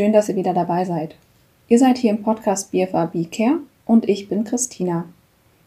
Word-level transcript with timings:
Schön, 0.00 0.14
dass 0.14 0.30
ihr 0.30 0.36
wieder 0.36 0.54
dabei 0.54 0.86
seid. 0.86 1.14
Ihr 1.68 1.78
seid 1.78 1.98
hier 1.98 2.08
im 2.08 2.22
Podcast 2.22 2.72
BFA 2.72 3.12
Care 3.30 3.58
und 3.84 4.08
ich 4.08 4.30
bin 4.30 4.44
Christina. 4.44 5.04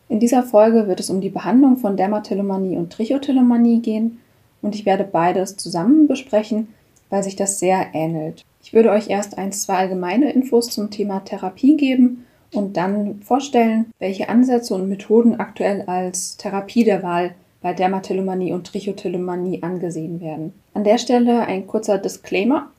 In 0.09 0.20
dieser 0.20 0.41
Folge 0.41 0.88
wird 0.88 1.00
es 1.00 1.12
um 1.12 1.21
die 1.21 1.30
Behandlung 1.30 1.78
von 1.78 1.98
Dermatillomanie 1.98 2.76
und 2.77 2.91
Trichotillomanie 2.91 3.80
gehen 3.80 4.18
und 4.64 4.73
ich 4.73 4.88
werde 4.88 5.04
beides 5.04 5.55
zusammen 5.58 6.08
besprechen, 6.08 6.70
weil 7.12 7.22
sich 7.22 7.36
das 7.36 7.59
sehr 7.59 7.94
ähnelt. 7.94 8.44
Ich 8.64 8.73
würde 8.73 8.90
euch 8.90 9.08
erst 9.08 9.38
ein, 9.38 9.52
zwei 9.52 9.76
allgemeine 9.76 10.32
Infos 10.32 10.72
zum 10.72 10.90
Thema 10.90 11.20
Therapie 11.20 11.77
geben 11.77 12.26
und 12.55 12.76
dann 12.76 13.22
vorstellen, 13.22 13.86
welche 14.00 14.30
Ansätze 14.30 14.73
und 14.73 14.90
Methoden 14.90 15.40
aktuell 15.40 15.84
als 15.84 16.38
Therapie 16.38 16.84
der 16.84 17.04
Wahl 17.04 17.36
bei 17.62 17.73
Dermatillomanie 17.73 18.52
und 18.52 18.66
Trichotillomanie 18.66 19.62
angesehen 19.62 20.22
werden. 20.22 20.54
An 20.73 20.84
der 20.84 20.98
Stelle 20.98 21.41
ein 21.41 21.68
kurzer 21.68 22.00
Disclaimer. 22.00 22.72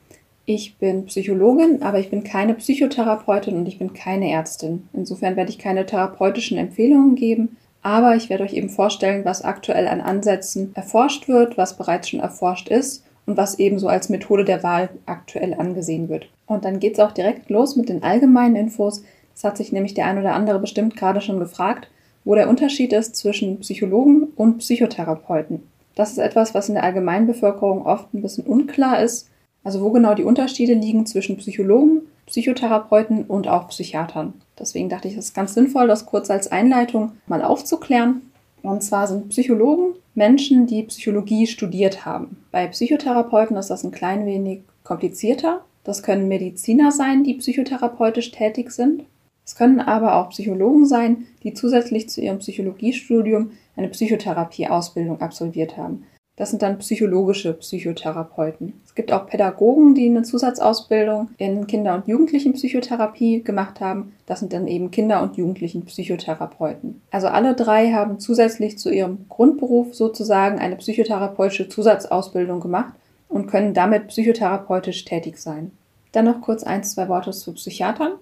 Ich 0.47 0.77
bin 0.77 1.05
Psychologin, 1.05 1.81
aber 1.81 1.97
ich 1.97 2.11
bin 2.11 2.23
keine 2.23 2.53
Psychotherapeutin 2.53 3.55
und 3.55 3.67
ich 3.67 3.79
bin 3.79 3.93
keine 3.93 4.29
Ärztin. 4.29 4.87
Insofern 4.93 5.35
werde 5.35 5.49
ich 5.49 5.57
keine 5.57 5.87
therapeutischen 5.87 6.59
Empfehlungen 6.59 7.15
geben, 7.15 7.57
aber 7.81 8.15
ich 8.15 8.29
werde 8.29 8.43
euch 8.43 8.53
eben 8.53 8.69
vorstellen, 8.69 9.25
was 9.25 9.43
aktuell 9.43 9.87
an 9.87 10.01
Ansätzen 10.01 10.71
erforscht 10.75 11.27
wird, 11.27 11.57
was 11.57 11.77
bereits 11.77 12.09
schon 12.09 12.19
erforscht 12.19 12.69
ist 12.69 13.03
und 13.25 13.37
was 13.37 13.57
ebenso 13.57 13.87
als 13.87 14.09
Methode 14.09 14.45
der 14.45 14.61
Wahl 14.61 14.89
aktuell 15.07 15.55
angesehen 15.55 16.09
wird. 16.09 16.27
Und 16.45 16.63
dann 16.63 16.79
geht 16.79 16.93
es 16.93 16.99
auch 16.99 17.11
direkt 17.11 17.49
los 17.49 17.75
mit 17.75 17.89
den 17.89 18.03
allgemeinen 18.03 18.55
Infos. 18.55 19.03
Das 19.33 19.43
hat 19.43 19.57
sich 19.57 19.71
nämlich 19.71 19.95
der 19.95 20.05
ein 20.05 20.19
oder 20.19 20.33
andere 20.33 20.59
bestimmt 20.59 20.95
gerade 20.95 21.21
schon 21.21 21.39
gefragt, 21.39 21.89
wo 22.23 22.35
der 22.35 22.49
Unterschied 22.49 22.93
ist 22.93 23.15
zwischen 23.15 23.61
Psychologen 23.61 24.27
und 24.35 24.59
Psychotherapeuten. 24.59 25.63
Das 25.95 26.11
ist 26.11 26.19
etwas, 26.19 26.53
was 26.53 26.69
in 26.69 26.75
der 26.75 26.83
Allgemeinbevölkerung 26.83 27.83
oft 27.83 28.13
ein 28.13 28.21
bisschen 28.21 28.45
unklar 28.45 29.01
ist 29.01 29.27
also 29.65 29.81
wo 29.81 29.91
genau 29.91 30.13
die 30.13 30.23
Unterschiede 30.23 30.75
liegen 30.75 31.05
zwischen 31.05 31.37
Psychologen, 31.37 32.03
Psychotherapeuten 32.27 33.25
und 33.25 33.47
auch 33.47 33.67
Psychiatern. 33.69 34.33
Deswegen 34.57 34.87
dachte 34.87 35.07
ich, 35.07 35.17
es 35.17 35.25
ist 35.25 35.33
ganz 35.33 35.55
sinnvoll, 35.55 35.87
das 35.87 36.05
kurz 36.05 36.29
als 36.29 36.47
Einleitung 36.51 37.13
mal 37.27 37.43
aufzuklären. 37.43 38.21
Und 38.61 38.83
zwar 38.83 39.07
sind 39.07 39.29
Psychologen 39.29 39.95
Menschen, 40.13 40.67
die 40.67 40.83
Psychologie 40.83 41.47
studiert 41.47 42.05
haben. 42.05 42.37
Bei 42.51 42.67
Psychotherapeuten 42.67 43.57
ist 43.57 43.69
das 43.69 43.83
ein 43.83 43.91
klein 43.91 44.25
wenig 44.25 44.61
komplizierter. 44.83 45.65
Das 45.83 46.03
können 46.03 46.27
Mediziner 46.27 46.91
sein, 46.91 47.23
die 47.23 47.33
psychotherapeutisch 47.33 48.31
tätig 48.31 48.71
sind. 48.71 49.03
Es 49.45 49.55
können 49.55 49.79
aber 49.79 50.15
auch 50.15 50.29
Psychologen 50.29 50.85
sein, 50.85 51.25
die 51.43 51.53
zusätzlich 51.53 52.09
zu 52.09 52.21
ihrem 52.21 52.39
Psychologiestudium 52.39 53.51
eine 53.75 53.89
Psychotherapieausbildung 53.89 55.21
absolviert 55.21 55.75
haben. 55.75 56.05
Das 56.37 56.49
sind 56.49 56.61
dann 56.61 56.79
psychologische 56.79 57.53
Psychotherapeuten. 57.53 58.73
Es 58.83 58.93
gibt 58.93 59.13
auch 59.13 59.25
Pädagogen, 59.25 59.95
die 59.95 60.09
eine 60.09 60.23
Zusatzausbildung 60.23 61.29
in 61.37 61.65
Kinder- 61.65 61.95
und 61.95 62.07
Jugendlichenpsychotherapie 62.07 63.41
gemacht 63.41 63.79
haben. 63.79 64.11
Das 64.25 64.39
sind 64.39 64.51
dann 64.51 64.67
eben 64.67 64.91
Kinder- 64.91 65.23
und 65.23 65.37
Jugendlichenpsychotherapeuten. 65.37 67.01
Also 67.09 67.27
alle 67.27 67.55
drei 67.55 67.93
haben 67.93 68.19
zusätzlich 68.19 68.77
zu 68.77 68.89
ihrem 68.89 69.29
Grundberuf 69.29 69.95
sozusagen 69.95 70.59
eine 70.59 70.75
psychotherapeutische 70.75 71.69
Zusatzausbildung 71.69 72.59
gemacht 72.59 72.93
und 73.29 73.47
können 73.47 73.73
damit 73.73 74.07
psychotherapeutisch 74.07 75.05
tätig 75.05 75.37
sein. 75.37 75.71
Dann 76.11 76.25
noch 76.25 76.41
kurz 76.41 76.63
ein, 76.63 76.83
zwei 76.83 77.07
Worte 77.07 77.31
zu 77.31 77.53
Psychiatern. 77.53 78.13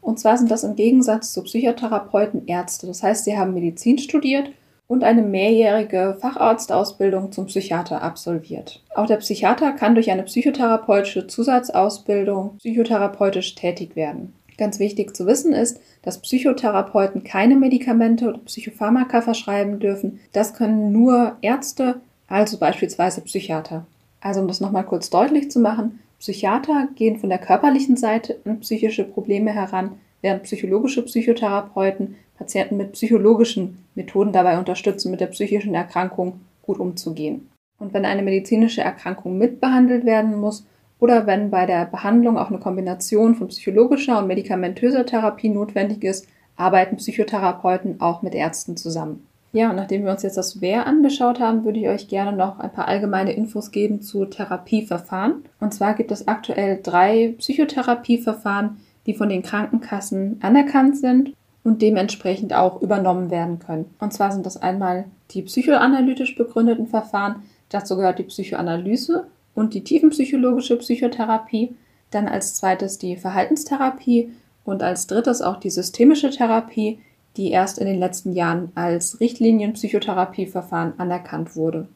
Und 0.00 0.20
zwar 0.20 0.38
sind 0.38 0.52
das 0.52 0.62
im 0.62 0.76
Gegensatz 0.76 1.32
zu 1.32 1.42
Psychotherapeuten 1.42 2.46
Ärzte. 2.46 2.86
Das 2.86 3.02
heißt, 3.02 3.24
sie 3.24 3.36
haben 3.36 3.54
Medizin 3.54 3.98
studiert 3.98 4.50
und 4.88 5.04
eine 5.04 5.22
mehrjährige 5.22 6.16
Facharztausbildung 6.20 7.32
zum 7.32 7.46
Psychiater 7.46 8.02
absolviert. 8.02 8.82
Auch 8.94 9.06
der 9.06 9.16
Psychiater 9.16 9.72
kann 9.72 9.94
durch 9.94 10.10
eine 10.10 10.22
psychotherapeutische 10.22 11.26
Zusatzausbildung 11.26 12.56
psychotherapeutisch 12.58 13.54
tätig 13.54 13.96
werden. 13.96 14.32
Ganz 14.58 14.78
wichtig 14.78 15.14
zu 15.14 15.26
wissen 15.26 15.52
ist, 15.52 15.80
dass 16.02 16.22
Psychotherapeuten 16.22 17.24
keine 17.24 17.56
Medikamente 17.56 18.28
oder 18.28 18.38
Psychopharmaka 18.38 19.20
verschreiben 19.20 19.80
dürfen. 19.80 20.20
Das 20.32 20.54
können 20.54 20.92
nur 20.92 21.36
Ärzte, 21.42 22.00
also 22.28 22.58
beispielsweise 22.58 23.20
Psychiater. 23.20 23.86
Also 24.20 24.40
um 24.40 24.48
das 24.48 24.60
nochmal 24.60 24.84
kurz 24.84 25.10
deutlich 25.10 25.50
zu 25.50 25.60
machen, 25.60 26.00
Psychiater 26.20 26.88
gehen 26.94 27.18
von 27.18 27.28
der 27.28 27.38
körperlichen 27.38 27.96
Seite 27.96 28.40
an 28.46 28.60
psychische 28.60 29.04
Probleme 29.04 29.52
heran, 29.52 29.92
während 30.26 30.42
psychologische 30.42 31.02
Psychotherapeuten 31.02 32.16
Patienten 32.36 32.76
mit 32.76 32.92
psychologischen 32.92 33.78
Methoden 33.94 34.32
dabei 34.32 34.58
unterstützen, 34.58 35.12
mit 35.12 35.20
der 35.20 35.28
psychischen 35.28 35.72
Erkrankung 35.72 36.40
gut 36.62 36.80
umzugehen. 36.80 37.48
Und 37.78 37.94
wenn 37.94 38.04
eine 38.04 38.22
medizinische 38.22 38.80
Erkrankung 38.80 39.38
mitbehandelt 39.38 40.04
werden 40.04 40.34
muss 40.34 40.66
oder 40.98 41.28
wenn 41.28 41.50
bei 41.50 41.64
der 41.64 41.84
Behandlung 41.84 42.38
auch 42.38 42.48
eine 42.48 42.58
Kombination 42.58 43.36
von 43.36 43.46
psychologischer 43.48 44.18
und 44.18 44.26
medikamentöser 44.26 45.06
Therapie 45.06 45.48
notwendig 45.48 46.02
ist, 46.02 46.26
arbeiten 46.56 46.96
Psychotherapeuten 46.96 48.00
auch 48.00 48.22
mit 48.22 48.34
Ärzten 48.34 48.76
zusammen. 48.76 49.28
Ja, 49.52 49.70
und 49.70 49.76
nachdem 49.76 50.04
wir 50.04 50.10
uns 50.10 50.24
jetzt 50.24 50.36
das 50.36 50.60
Wer 50.60 50.88
angeschaut 50.88 51.38
haben, 51.38 51.64
würde 51.64 51.78
ich 51.78 51.88
euch 51.88 52.08
gerne 52.08 52.36
noch 52.36 52.58
ein 52.58 52.72
paar 52.72 52.88
allgemeine 52.88 53.32
Infos 53.32 53.70
geben 53.70 54.02
zu 54.02 54.24
Therapieverfahren. 54.24 55.44
Und 55.60 55.72
zwar 55.72 55.94
gibt 55.94 56.10
es 56.10 56.26
aktuell 56.26 56.80
drei 56.82 57.34
Psychotherapieverfahren, 57.38 58.78
die 59.06 59.14
von 59.14 59.28
den 59.28 59.42
Krankenkassen 59.42 60.38
anerkannt 60.42 60.98
sind 60.98 61.32
und 61.64 61.82
dementsprechend 61.82 62.54
auch 62.54 62.82
übernommen 62.82 63.30
werden 63.30 63.58
können. 63.58 63.86
Und 63.98 64.12
zwar 64.12 64.32
sind 64.32 64.46
das 64.46 64.56
einmal 64.56 65.06
die 65.30 65.42
psychoanalytisch 65.42 66.36
begründeten 66.36 66.86
Verfahren, 66.86 67.42
dazu 67.68 67.96
gehört 67.96 68.18
die 68.18 68.24
Psychoanalyse 68.24 69.26
und 69.54 69.74
die 69.74 69.82
tiefenpsychologische 69.82 70.76
Psychotherapie, 70.76 71.74
dann 72.10 72.28
als 72.28 72.54
zweites 72.54 72.98
die 72.98 73.16
Verhaltenstherapie 73.16 74.32
und 74.64 74.82
als 74.82 75.06
drittes 75.06 75.42
auch 75.42 75.56
die 75.56 75.70
systemische 75.70 76.30
Therapie, 76.30 77.00
die 77.36 77.50
erst 77.50 77.78
in 77.78 77.86
den 77.86 77.98
letzten 77.98 78.32
Jahren 78.32 78.70
als 78.74 79.20
Richtlinienpsychotherapieverfahren 79.20 80.94
anerkannt 80.98 81.56
wurde. 81.56 81.88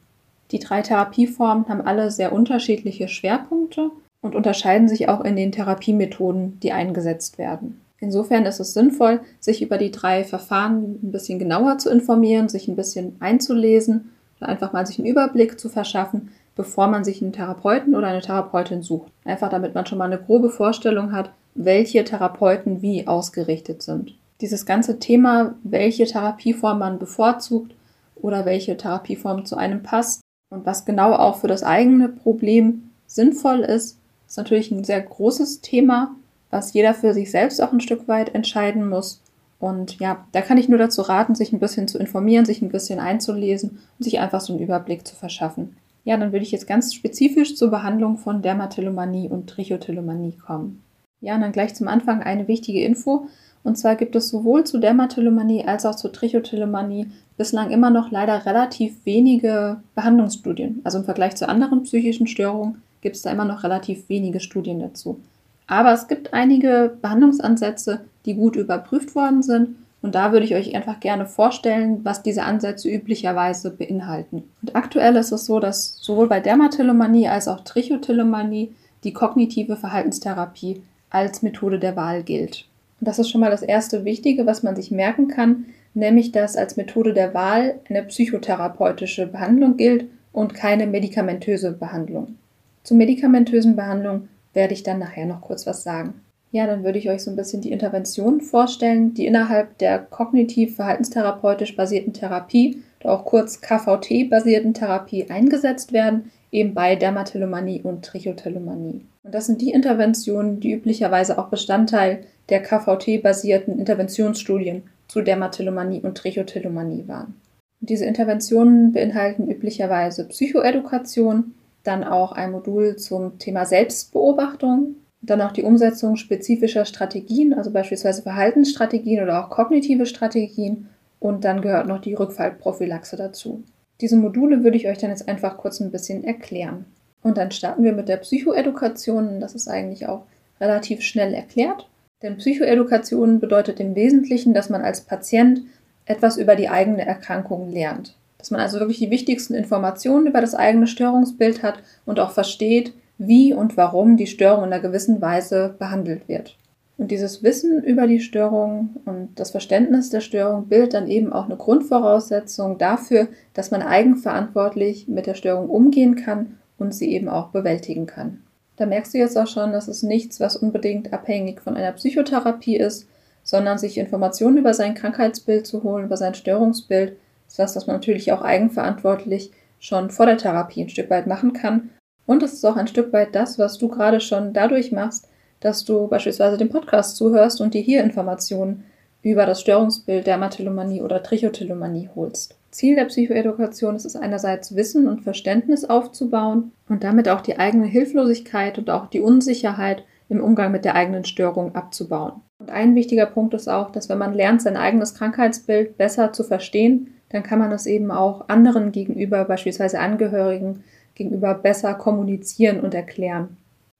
Die 0.51 0.59
drei 0.59 0.81
Therapieformen 0.81 1.67
haben 1.69 1.81
alle 1.81 2.11
sehr 2.11 2.33
unterschiedliche 2.33 3.07
Schwerpunkte 3.07 3.91
und 4.21 4.35
unterscheiden 4.35 4.87
sich 4.87 5.09
auch 5.09 5.21
in 5.21 5.35
den 5.35 5.51
Therapiemethoden, 5.51 6.59
die 6.61 6.71
eingesetzt 6.71 7.37
werden. 7.37 7.81
Insofern 7.99 8.45
ist 8.45 8.59
es 8.59 8.73
sinnvoll, 8.73 9.21
sich 9.39 9.61
über 9.61 9.77
die 9.77 9.91
drei 9.91 10.23
Verfahren 10.23 10.99
ein 11.03 11.11
bisschen 11.11 11.37
genauer 11.37 11.77
zu 11.77 11.89
informieren, 11.89 12.49
sich 12.49 12.67
ein 12.67 12.75
bisschen 12.75 13.15
einzulesen 13.19 14.11
und 14.39 14.47
einfach 14.47 14.73
mal 14.73 14.87
sich 14.87 14.97
einen 14.97 15.07
Überblick 15.07 15.59
zu 15.59 15.69
verschaffen, 15.69 16.29
bevor 16.55 16.87
man 16.87 17.03
sich 17.03 17.21
einen 17.21 17.31
Therapeuten 17.31 17.95
oder 17.95 18.07
eine 18.07 18.21
Therapeutin 18.21 18.81
sucht. 18.81 19.11
Einfach 19.23 19.49
damit 19.49 19.75
man 19.75 19.85
schon 19.85 19.99
mal 19.99 20.05
eine 20.05 20.17
grobe 20.17 20.49
Vorstellung 20.49 21.11
hat, 21.11 21.31
welche 21.53 22.03
Therapeuten 22.03 22.81
wie 22.81 23.07
ausgerichtet 23.07 23.83
sind. 23.83 24.15
Dieses 24.41 24.65
ganze 24.65 24.97
Thema, 24.97 25.53
welche 25.63 26.05
Therapieform 26.05 26.79
man 26.79 26.97
bevorzugt 26.97 27.73
oder 28.15 28.45
welche 28.45 28.77
Therapieform 28.77 29.45
zu 29.45 29.57
einem 29.57 29.83
passt 29.83 30.21
und 30.49 30.65
was 30.65 30.85
genau 30.85 31.13
auch 31.13 31.37
für 31.37 31.47
das 31.47 31.63
eigene 31.63 32.09
Problem 32.09 32.89
sinnvoll 33.05 33.59
ist, 33.59 33.97
ist 34.31 34.37
natürlich 34.37 34.71
ein 34.71 34.83
sehr 34.83 35.01
großes 35.01 35.61
Thema 35.61 36.15
was 36.51 36.73
jeder 36.73 36.93
für 36.93 37.13
sich 37.13 37.31
selbst 37.31 37.61
auch 37.63 37.71
ein 37.71 37.81
Stück 37.81 38.07
weit 38.07 38.35
entscheiden 38.35 38.87
muss. 38.87 39.21
Und 39.59 39.99
ja, 39.99 40.25
da 40.31 40.41
kann 40.41 40.57
ich 40.57 40.69
nur 40.69 40.77
dazu 40.77 41.01
raten, 41.01 41.33
sich 41.35 41.53
ein 41.53 41.59
bisschen 41.59 41.87
zu 41.87 41.97
informieren, 41.97 42.45
sich 42.45 42.61
ein 42.61 42.69
bisschen 42.69 42.99
einzulesen 42.99 43.79
und 43.97 44.03
sich 44.03 44.19
einfach 44.19 44.41
so 44.41 44.53
einen 44.53 44.61
Überblick 44.61 45.07
zu 45.07 45.15
verschaffen. 45.15 45.77
Ja, 46.03 46.17
dann 46.17 46.31
würde 46.31 46.43
ich 46.43 46.51
jetzt 46.51 46.67
ganz 46.67 46.93
spezifisch 46.93 47.55
zur 47.55 47.69
Behandlung 47.69 48.17
von 48.17 48.41
Dermatillomanie 48.41 49.29
und 49.29 49.47
Trichotillomanie 49.47 50.33
kommen. 50.33 50.83
Ja, 51.21 51.35
und 51.35 51.41
dann 51.41 51.51
gleich 51.51 51.75
zum 51.75 51.87
Anfang 51.87 52.23
eine 52.23 52.47
wichtige 52.47 52.83
Info. 52.83 53.27
Und 53.63 53.77
zwar 53.77 53.95
gibt 53.95 54.15
es 54.15 54.29
sowohl 54.29 54.63
zu 54.63 54.79
Dermatillomanie 54.79 55.65
als 55.65 55.85
auch 55.85 55.95
zu 55.95 56.09
Trichotillomanie 56.09 57.11
bislang 57.37 57.69
immer 57.69 57.91
noch 57.91 58.09
leider 58.09 58.47
relativ 58.47 59.05
wenige 59.05 59.83
Behandlungsstudien. 59.93 60.81
Also 60.83 60.97
im 60.97 61.05
Vergleich 61.05 61.35
zu 61.35 61.47
anderen 61.47 61.83
psychischen 61.83 62.25
Störungen 62.25 62.81
gibt 63.01 63.15
es 63.15 63.21
da 63.23 63.31
immer 63.31 63.45
noch 63.45 63.63
relativ 63.63 64.07
wenige 64.09 64.39
Studien 64.39 64.79
dazu. 64.79 65.19
Aber 65.67 65.93
es 65.93 66.07
gibt 66.07 66.33
einige 66.33 66.97
Behandlungsansätze, 67.01 68.01
die 68.25 68.35
gut 68.35 68.55
überprüft 68.55 69.15
worden 69.15 69.43
sind. 69.43 69.75
Und 70.01 70.15
da 70.15 70.31
würde 70.31 70.45
ich 70.45 70.55
euch 70.55 70.75
einfach 70.75 70.99
gerne 70.99 71.25
vorstellen, 71.25 71.99
was 72.03 72.23
diese 72.23 72.43
Ansätze 72.43 72.89
üblicherweise 72.89 73.69
beinhalten. 73.69 74.43
Und 74.61 74.75
aktuell 74.75 75.15
ist 75.15 75.31
es 75.31 75.45
so, 75.45 75.59
dass 75.59 75.97
sowohl 76.01 76.27
bei 76.27 76.39
Dermatillomanie 76.39 77.27
als 77.27 77.47
auch 77.47 77.61
Trichotillomanie 77.61 78.73
die 79.03 79.13
kognitive 79.13 79.75
Verhaltenstherapie 79.75 80.81
als 81.09 81.41
Methode 81.41 81.79
der 81.79 81.95
Wahl 81.95 82.23
gilt. 82.23 82.65
Und 82.99 83.07
das 83.07 83.19
ist 83.19 83.29
schon 83.29 83.41
mal 83.41 83.51
das 83.51 83.61
erste 83.61 84.05
Wichtige, 84.05 84.45
was 84.45 84.63
man 84.63 84.75
sich 84.75 84.91
merken 84.91 85.27
kann, 85.27 85.65
nämlich 85.93 86.31
dass 86.31 86.55
als 86.55 86.77
Methode 86.77 87.13
der 87.13 87.33
Wahl 87.33 87.79
eine 87.89 88.03
psychotherapeutische 88.03 89.27
Behandlung 89.27 89.77
gilt 89.77 90.05
und 90.31 90.53
keine 90.53 90.87
medikamentöse 90.87 91.71
Behandlung. 91.71 92.35
Zur 92.83 92.97
medikamentösen 92.97 93.75
Behandlung 93.75 94.27
werde 94.53 94.73
ich 94.73 94.83
dann 94.83 94.99
nachher 94.99 95.25
noch 95.25 95.41
kurz 95.41 95.65
was 95.65 95.83
sagen. 95.83 96.21
Ja, 96.51 96.67
dann 96.67 96.83
würde 96.83 96.99
ich 96.99 97.09
euch 97.09 97.23
so 97.23 97.31
ein 97.31 97.37
bisschen 97.37 97.61
die 97.61 97.71
Interventionen 97.71 98.41
vorstellen, 98.41 99.13
die 99.13 99.25
innerhalb 99.25 99.77
der 99.77 99.99
kognitiv-verhaltenstherapeutisch 99.99 101.77
basierten 101.77 102.11
Therapie, 102.11 102.83
auch 103.03 103.23
kurz 103.23 103.61
KVT-basierten 103.61 104.73
Therapie 104.73 105.29
eingesetzt 105.29 105.93
werden, 105.93 106.31
eben 106.51 106.73
bei 106.73 106.95
Dermatillomanie 106.97 107.81
und 107.81 108.03
Trichotillomanie. 108.03 109.05
Und 109.23 109.33
das 109.33 109.45
sind 109.45 109.61
die 109.61 109.71
Interventionen, 109.71 110.59
die 110.59 110.73
üblicherweise 110.73 111.37
auch 111.37 111.47
Bestandteil 111.47 112.25
der 112.49 112.61
KVT-basierten 112.61 113.79
Interventionsstudien 113.79 114.83
zu 115.07 115.21
Dermatillomanie 115.21 116.01
und 116.01 116.17
Trichotillomanie 116.17 117.07
waren. 117.07 117.35
Und 117.79 117.89
diese 117.89 118.05
Interventionen 118.05 118.91
beinhalten 118.91 119.49
üblicherweise 119.49 120.27
Psychoedukation, 120.27 121.53
dann 121.83 122.03
auch 122.03 122.31
ein 122.31 122.51
Modul 122.51 122.95
zum 122.95 123.39
Thema 123.39 123.65
Selbstbeobachtung, 123.65 124.95
dann 125.21 125.41
auch 125.41 125.51
die 125.51 125.63
Umsetzung 125.63 126.15
spezifischer 126.15 126.85
Strategien, 126.85 127.53
also 127.53 127.71
beispielsweise 127.71 128.23
Verhaltensstrategien 128.23 129.23
oder 129.23 129.43
auch 129.43 129.49
kognitive 129.49 130.05
Strategien 130.05 130.89
und 131.19 131.45
dann 131.45 131.61
gehört 131.61 131.87
noch 131.87 132.01
die 132.01 132.15
Rückfallprophylaxe 132.15 133.15
dazu. 133.15 133.63
Diese 134.01 134.17
Module 134.17 134.63
würde 134.63 134.77
ich 134.77 134.87
euch 134.87 134.97
dann 134.97 135.11
jetzt 135.11 135.27
einfach 135.27 135.57
kurz 135.57 135.79
ein 135.79 135.91
bisschen 135.91 136.23
erklären. 136.23 136.85
Und 137.21 137.37
dann 137.37 137.51
starten 137.51 137.83
wir 137.83 137.93
mit 137.93 138.09
der 138.09 138.17
Psychoedukation. 138.17 139.39
Das 139.39 139.53
ist 139.53 139.67
eigentlich 139.67 140.07
auch 140.07 140.23
relativ 140.59 141.01
schnell 141.01 141.35
erklärt. 141.35 141.87
Denn 142.23 142.37
Psychoedukation 142.37 143.39
bedeutet 143.39 143.79
im 143.79 143.95
Wesentlichen, 143.95 144.55
dass 144.55 144.69
man 144.69 144.81
als 144.81 145.01
Patient 145.01 145.61
etwas 146.05 146.37
über 146.37 146.55
die 146.55 146.69
eigene 146.69 147.05
Erkrankung 147.05 147.69
lernt. 147.69 148.15
Dass 148.41 148.49
man 148.49 148.59
also 148.59 148.79
wirklich 148.79 148.97
die 148.97 149.11
wichtigsten 149.11 149.53
Informationen 149.53 150.25
über 150.25 150.41
das 150.41 150.55
eigene 150.55 150.87
Störungsbild 150.87 151.61
hat 151.61 151.75
und 152.07 152.19
auch 152.19 152.31
versteht, 152.31 152.91
wie 153.19 153.53
und 153.53 153.77
warum 153.77 154.17
die 154.17 154.25
Störung 154.25 154.63
in 154.63 154.73
einer 154.73 154.81
gewissen 154.81 155.21
Weise 155.21 155.75
behandelt 155.77 156.27
wird. 156.27 156.57
Und 156.97 157.11
dieses 157.11 157.43
Wissen 157.43 157.83
über 157.83 158.07
die 158.07 158.19
Störung 158.19 158.95
und 159.05 159.29
das 159.35 159.51
Verständnis 159.51 160.09
der 160.09 160.21
Störung 160.21 160.69
bildet 160.69 160.95
dann 160.95 161.07
eben 161.07 161.31
auch 161.31 161.45
eine 161.45 161.55
Grundvoraussetzung 161.55 162.79
dafür, 162.79 163.27
dass 163.53 163.69
man 163.69 163.83
eigenverantwortlich 163.83 165.07
mit 165.07 165.27
der 165.27 165.35
Störung 165.35 165.69
umgehen 165.69 166.15
kann 166.15 166.57
und 166.79 166.95
sie 166.95 167.11
eben 167.11 167.29
auch 167.29 167.49
bewältigen 167.49 168.07
kann. 168.07 168.41
Da 168.77 168.87
merkst 168.87 169.13
du 169.13 169.19
jetzt 169.19 169.37
auch 169.37 169.45
schon, 169.45 169.71
dass 169.71 169.87
es 169.87 170.01
nichts, 170.01 170.39
was 170.39 170.57
unbedingt 170.57 171.13
abhängig 171.13 171.61
von 171.61 171.77
einer 171.77 171.91
Psychotherapie 171.91 172.77
ist, 172.77 173.07
sondern 173.43 173.77
sich 173.77 173.99
Informationen 173.99 174.57
über 174.57 174.73
sein 174.73 174.95
Krankheitsbild 174.95 175.67
zu 175.67 175.83
holen, 175.83 176.05
über 176.05 176.17
sein 176.17 176.33
Störungsbild, 176.33 177.17
ist 177.51 177.59
was, 177.59 177.75
was 177.75 177.87
man 177.87 177.97
natürlich 177.97 178.31
auch 178.31 178.41
eigenverantwortlich 178.41 179.51
schon 179.79 180.09
vor 180.09 180.25
der 180.25 180.37
Therapie 180.37 180.83
ein 180.83 180.89
Stück 180.89 181.09
weit 181.09 181.27
machen 181.27 181.53
kann. 181.53 181.89
Und 182.25 182.43
es 182.43 182.53
ist 182.53 182.65
auch 182.65 182.77
ein 182.77 182.87
Stück 182.87 183.11
weit 183.11 183.35
das, 183.35 183.59
was 183.59 183.77
du 183.77 183.89
gerade 183.89 184.21
schon 184.21 184.53
dadurch 184.53 184.91
machst, 184.91 185.27
dass 185.59 185.83
du 185.83 186.07
beispielsweise 186.07 186.57
dem 186.57 186.69
Podcast 186.69 187.17
zuhörst 187.17 187.59
und 187.59 187.73
dir 187.73 187.81
hier 187.81 188.03
Informationen 188.03 188.85
über 189.21 189.45
das 189.45 189.61
Störungsbild 189.61 190.25
Dermatillomanie 190.25 191.01
oder 191.01 191.21
Trichotillomanie 191.21 192.09
holst. 192.15 192.55
Ziel 192.71 192.95
der 192.95 193.05
Psychoedukation 193.05 193.95
ist 193.95 194.05
es 194.05 194.15
einerseits 194.15 194.75
Wissen 194.75 195.07
und 195.07 195.21
Verständnis 195.21 195.83
aufzubauen 195.83 196.71
und 196.87 197.03
damit 197.03 197.27
auch 197.27 197.41
die 197.41 197.59
eigene 197.59 197.85
Hilflosigkeit 197.85 198.77
und 198.77 198.89
auch 198.89 199.07
die 199.07 199.19
Unsicherheit 199.19 200.03
im 200.29 200.41
Umgang 200.41 200.71
mit 200.71 200.85
der 200.85 200.95
eigenen 200.95 201.25
Störung 201.25 201.75
abzubauen. 201.75 202.41
Und 202.59 202.71
ein 202.71 202.95
wichtiger 202.95 203.25
Punkt 203.25 203.53
ist 203.53 203.67
auch, 203.67 203.91
dass 203.91 204.07
wenn 204.07 204.17
man 204.17 204.33
lernt, 204.33 204.61
sein 204.61 204.77
eigenes 204.77 205.13
Krankheitsbild 205.13 205.97
besser 205.97 206.31
zu 206.31 206.43
verstehen, 206.43 207.13
dann 207.31 207.43
kann 207.43 207.59
man 207.59 207.71
es 207.71 207.85
eben 207.85 208.11
auch 208.11 208.49
anderen 208.49 208.91
gegenüber, 208.91 209.45
beispielsweise 209.45 209.99
Angehörigen, 209.99 210.83
gegenüber 211.15 211.53
besser 211.53 211.93
kommunizieren 211.93 212.79
und 212.79 212.93
erklären. 212.93 213.57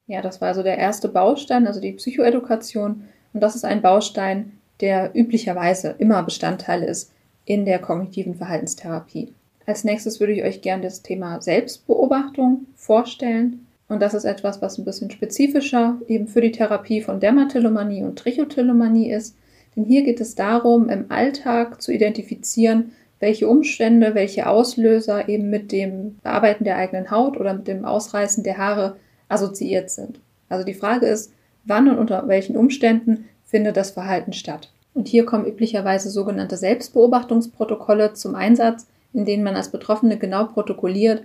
Ja, 0.07 0.21
das 0.21 0.41
war 0.41 0.49
also 0.49 0.63
der 0.63 0.77
erste 0.77 1.07
Baustein, 1.07 1.67
also 1.67 1.79
die 1.79 1.93
Psychoedukation. 1.93 3.03
Und 3.33 3.41
das 3.41 3.55
ist 3.55 3.63
ein 3.63 3.81
Baustein, 3.81 4.53
der 4.81 5.11
üblicherweise 5.15 5.95
immer 5.99 6.23
Bestandteil 6.23 6.83
ist 6.83 7.13
in 7.45 7.65
der 7.65 7.79
kognitiven 7.79 8.35
Verhaltenstherapie. 8.35 9.33
Als 9.65 9.83
nächstes 9.83 10.19
würde 10.19 10.33
ich 10.33 10.43
euch 10.43 10.61
gerne 10.61 10.83
das 10.83 11.01
Thema 11.01 11.41
Selbstbeobachtung 11.41 12.65
vorstellen. 12.75 13.67
Und 13.87 14.01
das 14.01 14.13
ist 14.13 14.25
etwas, 14.25 14.61
was 14.61 14.77
ein 14.77 14.85
bisschen 14.85 15.11
spezifischer 15.11 15.97
eben 16.07 16.27
für 16.27 16.41
die 16.41 16.51
Therapie 16.51 17.01
von 17.01 17.19
Dermatillomanie 17.19 18.03
und 18.03 18.17
Trichotillomanie 18.17 19.11
ist. 19.11 19.37
Denn 19.75 19.85
hier 19.85 20.03
geht 20.03 20.19
es 20.19 20.35
darum, 20.35 20.89
im 20.89 21.05
Alltag 21.09 21.81
zu 21.81 21.91
identifizieren, 21.91 22.91
welche 23.21 23.47
Umstände, 23.47 24.15
welche 24.15 24.47
Auslöser 24.47 25.29
eben 25.29 25.49
mit 25.49 25.71
dem 25.71 26.17
Bearbeiten 26.23 26.65
der 26.65 26.75
eigenen 26.75 27.11
Haut 27.11 27.37
oder 27.37 27.53
mit 27.53 27.67
dem 27.67 27.85
Ausreißen 27.85 28.43
der 28.43 28.57
Haare 28.57 28.97
assoziiert 29.29 29.89
sind. 29.89 30.19
Also 30.49 30.65
die 30.65 30.73
Frage 30.73 31.05
ist, 31.05 31.31
wann 31.63 31.87
und 31.87 31.97
unter 31.97 32.27
welchen 32.27 32.57
Umständen 32.57 33.25
findet 33.45 33.77
das 33.77 33.91
Verhalten 33.91 34.33
statt. 34.33 34.71
Und 34.93 35.07
hier 35.07 35.25
kommen 35.25 35.45
üblicherweise 35.45 36.09
sogenannte 36.09 36.57
Selbstbeobachtungsprotokolle 36.57 38.13
zum 38.13 38.35
Einsatz, 38.35 38.87
in 39.13 39.23
denen 39.23 39.43
man 39.43 39.55
als 39.55 39.69
Betroffene 39.69 40.17
genau 40.17 40.45
protokolliert, 40.45 41.23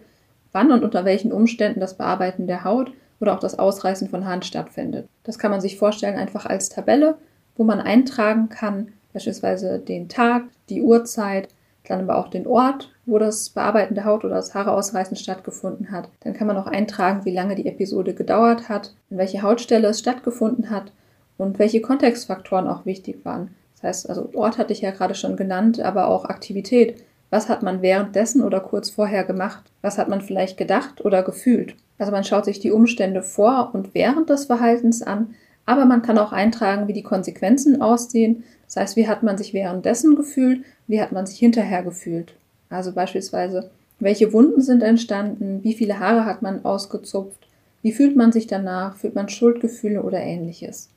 wann 0.52 0.70
und 0.70 0.84
unter 0.84 1.04
welchen 1.04 1.32
Umständen 1.32 1.80
das 1.80 1.96
Bearbeiten 1.96 2.46
der 2.46 2.62
Haut 2.64 2.92
oder 3.20 3.34
auch 3.34 3.40
das 3.40 3.58
Ausreißen 3.58 4.08
von 4.08 4.26
Haaren 4.26 4.42
stattfindet. 4.42 5.08
Das 5.24 5.38
kann 5.38 5.50
man 5.50 5.60
sich 5.62 5.78
vorstellen 5.78 6.16
einfach 6.16 6.46
als 6.46 6.68
Tabelle, 6.68 7.16
wo 7.56 7.64
man 7.64 7.80
eintragen 7.80 8.50
kann, 8.50 8.92
beispielsweise 9.12 9.78
den 9.78 10.08
Tag, 10.08 10.44
die 10.68 10.82
Uhrzeit, 10.82 11.48
dann 11.86 12.00
aber 12.00 12.18
auch 12.18 12.28
den 12.28 12.46
Ort, 12.46 12.92
wo 13.04 13.18
das 13.18 13.50
Bearbeiten 13.50 13.94
der 13.94 14.04
Haut 14.04 14.24
oder 14.24 14.34
das 14.34 14.54
Haareausreißen 14.54 15.16
stattgefunden 15.16 15.90
hat. 15.90 16.08
Dann 16.20 16.34
kann 16.34 16.46
man 16.46 16.56
auch 16.56 16.66
eintragen, 16.66 17.24
wie 17.24 17.34
lange 17.34 17.54
die 17.54 17.66
Episode 17.66 18.14
gedauert 18.14 18.68
hat, 18.68 18.92
an 19.10 19.18
welche 19.18 19.42
Hautstelle 19.42 19.88
es 19.88 20.00
stattgefunden 20.00 20.70
hat 20.70 20.92
und 21.38 21.58
welche 21.58 21.80
Kontextfaktoren 21.80 22.68
auch 22.68 22.86
wichtig 22.86 23.24
waren. 23.24 23.54
Das 23.74 23.82
heißt, 23.82 24.08
also 24.08 24.30
Ort 24.34 24.58
hatte 24.58 24.72
ich 24.72 24.80
ja 24.80 24.90
gerade 24.90 25.14
schon 25.14 25.36
genannt, 25.36 25.80
aber 25.80 26.08
auch 26.08 26.24
Aktivität. 26.24 27.02
Was 27.30 27.48
hat 27.48 27.62
man 27.62 27.82
währenddessen 27.82 28.42
oder 28.42 28.60
kurz 28.60 28.90
vorher 28.90 29.24
gemacht? 29.24 29.64
Was 29.82 29.98
hat 29.98 30.08
man 30.08 30.20
vielleicht 30.20 30.56
gedacht 30.56 31.04
oder 31.04 31.22
gefühlt? 31.22 31.74
Also 31.98 32.12
man 32.12 32.24
schaut 32.24 32.44
sich 32.44 32.60
die 32.60 32.70
Umstände 32.70 33.22
vor 33.22 33.70
und 33.72 33.94
während 33.94 34.30
des 34.30 34.46
Verhaltens 34.46 35.02
an, 35.02 35.34
aber 35.64 35.84
man 35.84 36.02
kann 36.02 36.18
auch 36.18 36.32
eintragen, 36.32 36.86
wie 36.88 36.92
die 36.92 37.02
Konsequenzen 37.02 37.82
aussehen. 37.82 38.44
Das 38.66 38.76
heißt, 38.76 38.96
wie 38.96 39.08
hat 39.08 39.22
man 39.22 39.38
sich 39.38 39.54
währenddessen 39.54 40.16
gefühlt, 40.16 40.64
wie 40.86 41.00
hat 41.00 41.12
man 41.12 41.26
sich 41.26 41.38
hinterher 41.38 41.82
gefühlt. 41.82 42.34
Also 42.68 42.92
beispielsweise, 42.92 43.70
welche 43.98 44.32
Wunden 44.32 44.60
sind 44.60 44.82
entstanden, 44.82 45.62
wie 45.62 45.74
viele 45.74 45.98
Haare 46.00 46.24
hat 46.24 46.42
man 46.42 46.64
ausgezupft, 46.64 47.46
wie 47.82 47.92
fühlt 47.92 48.16
man 48.16 48.32
sich 48.32 48.46
danach, 48.46 48.96
fühlt 48.96 49.14
man 49.14 49.28
Schuldgefühle 49.28 50.02
oder 50.02 50.18
ähnliches. 50.18 50.88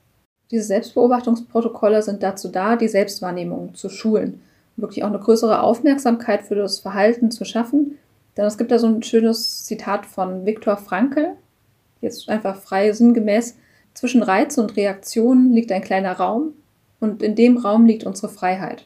Diese 0.52 0.64
Selbstbeobachtungsprotokolle 0.64 2.02
sind 2.02 2.24
dazu 2.24 2.48
da, 2.50 2.76
die 2.76 2.88
Selbstwahrnehmung 2.88 3.76
zu 3.76 3.90
schulen, 3.90 4.42
wirklich 4.78 5.04
auch 5.04 5.10
eine 5.10 5.20
größere 5.20 5.62
Aufmerksamkeit 5.62 6.42
für 6.42 6.56
das 6.56 6.80
Verhalten 6.80 7.30
zu 7.30 7.46
schaffen. 7.46 8.00
Denn 8.36 8.46
es 8.46 8.58
gibt 8.58 8.72
da 8.72 8.80
so 8.80 8.88
ein 8.88 9.04
schönes 9.04 9.66
Zitat 9.66 10.06
von 10.06 10.46
Viktor 10.46 10.78
Frankl, 10.78 11.36
jetzt 12.02 12.30
einfach 12.30 12.56
frei 12.56 12.92
sinngemäß, 12.92 13.58
zwischen 13.94 14.24
Reiz 14.24 14.58
und 14.58 14.76
Reaktion 14.78 15.52
liegt 15.52 15.72
ein 15.72 15.82
kleiner 15.82 16.14
Raum 16.14 16.54
und 17.00 17.24
in 17.24 17.36
dem 17.36 17.58
Raum 17.58 17.86
liegt 17.86 18.06
unsere 18.06 18.30
Freiheit. 18.30 18.86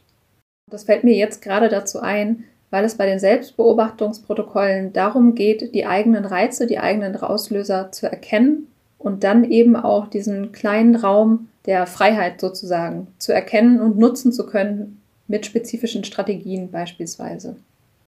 Das 0.69 0.83
fällt 0.83 1.03
mir 1.03 1.15
jetzt 1.15 1.41
gerade 1.41 1.69
dazu 1.69 1.99
ein, 1.99 2.45
weil 2.69 2.85
es 2.85 2.95
bei 2.95 3.05
den 3.05 3.19
Selbstbeobachtungsprotokollen 3.19 4.93
darum 4.93 5.35
geht, 5.35 5.75
die 5.75 5.85
eigenen 5.85 6.25
Reize, 6.25 6.65
die 6.65 6.79
eigenen 6.79 7.15
Auslöser 7.17 7.91
zu 7.91 8.09
erkennen 8.09 8.67
und 8.97 9.23
dann 9.23 9.43
eben 9.43 9.75
auch 9.75 10.07
diesen 10.07 10.51
kleinen 10.51 10.95
Raum 10.95 11.49
der 11.65 11.85
Freiheit 11.85 12.41
sozusagen 12.41 13.07
zu 13.19 13.33
erkennen 13.33 13.79
und 13.79 13.97
nutzen 13.97 14.31
zu 14.31 14.45
können 14.45 15.01
mit 15.27 15.45
spezifischen 15.45 16.03
Strategien 16.03 16.71
beispielsweise. 16.71 17.55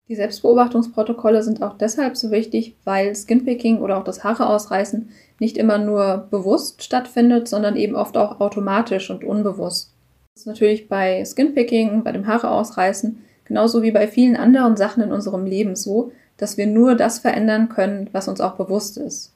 Die 0.10 0.16
Selbstbeobachtungsprotokolle 0.16 1.44
sind 1.44 1.62
auch 1.62 1.78
deshalb 1.78 2.18
so 2.18 2.30
wichtig, 2.30 2.76
weil 2.84 3.16
Skinpicking 3.16 3.80
oder 3.80 3.98
auch 3.98 4.04
das 4.04 4.24
Haare 4.24 4.48
ausreißen 4.48 5.10
nicht 5.40 5.58
immer 5.58 5.78
nur 5.78 6.28
bewusst 6.30 6.84
stattfindet, 6.84 7.48
sondern 7.48 7.76
eben 7.76 7.96
oft 7.96 8.18
auch 8.18 8.40
automatisch 8.40 9.10
und 9.10 9.24
unbewusst. 9.24 9.93
Ist 10.36 10.48
natürlich 10.48 10.90
bei 10.90 11.24
Skinpicking, 11.24 12.04
bei 12.04 12.12
dem 12.12 12.26
Haare 12.26 12.50
ausreißen, 12.50 13.24
genauso 13.46 13.84
wie 13.84 13.92
bei 13.92 14.08
vielen 14.08 14.36
anderen 14.36 14.76
Sachen 14.76 15.04
in 15.04 15.12
unserem 15.12 15.46
Leben 15.46 15.76
so, 15.76 16.12
dass 16.38 16.58
wir 16.58 16.66
nur 16.66 16.96
das 16.96 17.20
verändern 17.20 17.70
können, 17.70 18.10
was 18.14 18.28
uns 18.28 18.42
auch 18.42 18.56
bewusst 18.56 18.98
ist. 18.98 19.34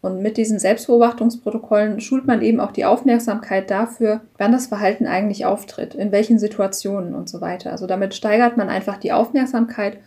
Und 0.00 0.22
mit 0.22 0.38
diesen 0.38 0.58
Selbstbeobachtungsprotokollen 0.58 2.00
schult 2.00 2.26
man 2.26 2.40
eben 2.40 2.58
auch 2.58 2.72
die 2.72 2.86
Aufmerksamkeit 2.86 3.70
dafür, 3.70 4.22
wann 4.38 4.52
das 4.52 4.68
Verhalten 4.68 5.06
eigentlich 5.06 5.44
auftritt, 5.44 5.94
in 5.94 6.10
welchen 6.10 6.38
Situationen 6.38 7.14
und 7.14 7.28
so 7.28 7.42
weiter. 7.42 7.70
Also 7.70 7.86
damit 7.86 8.14
steigert 8.14 8.56
man 8.56 8.70
einfach 8.70 8.96
die 8.96 9.12
Aufmerksamkeit 9.12 9.98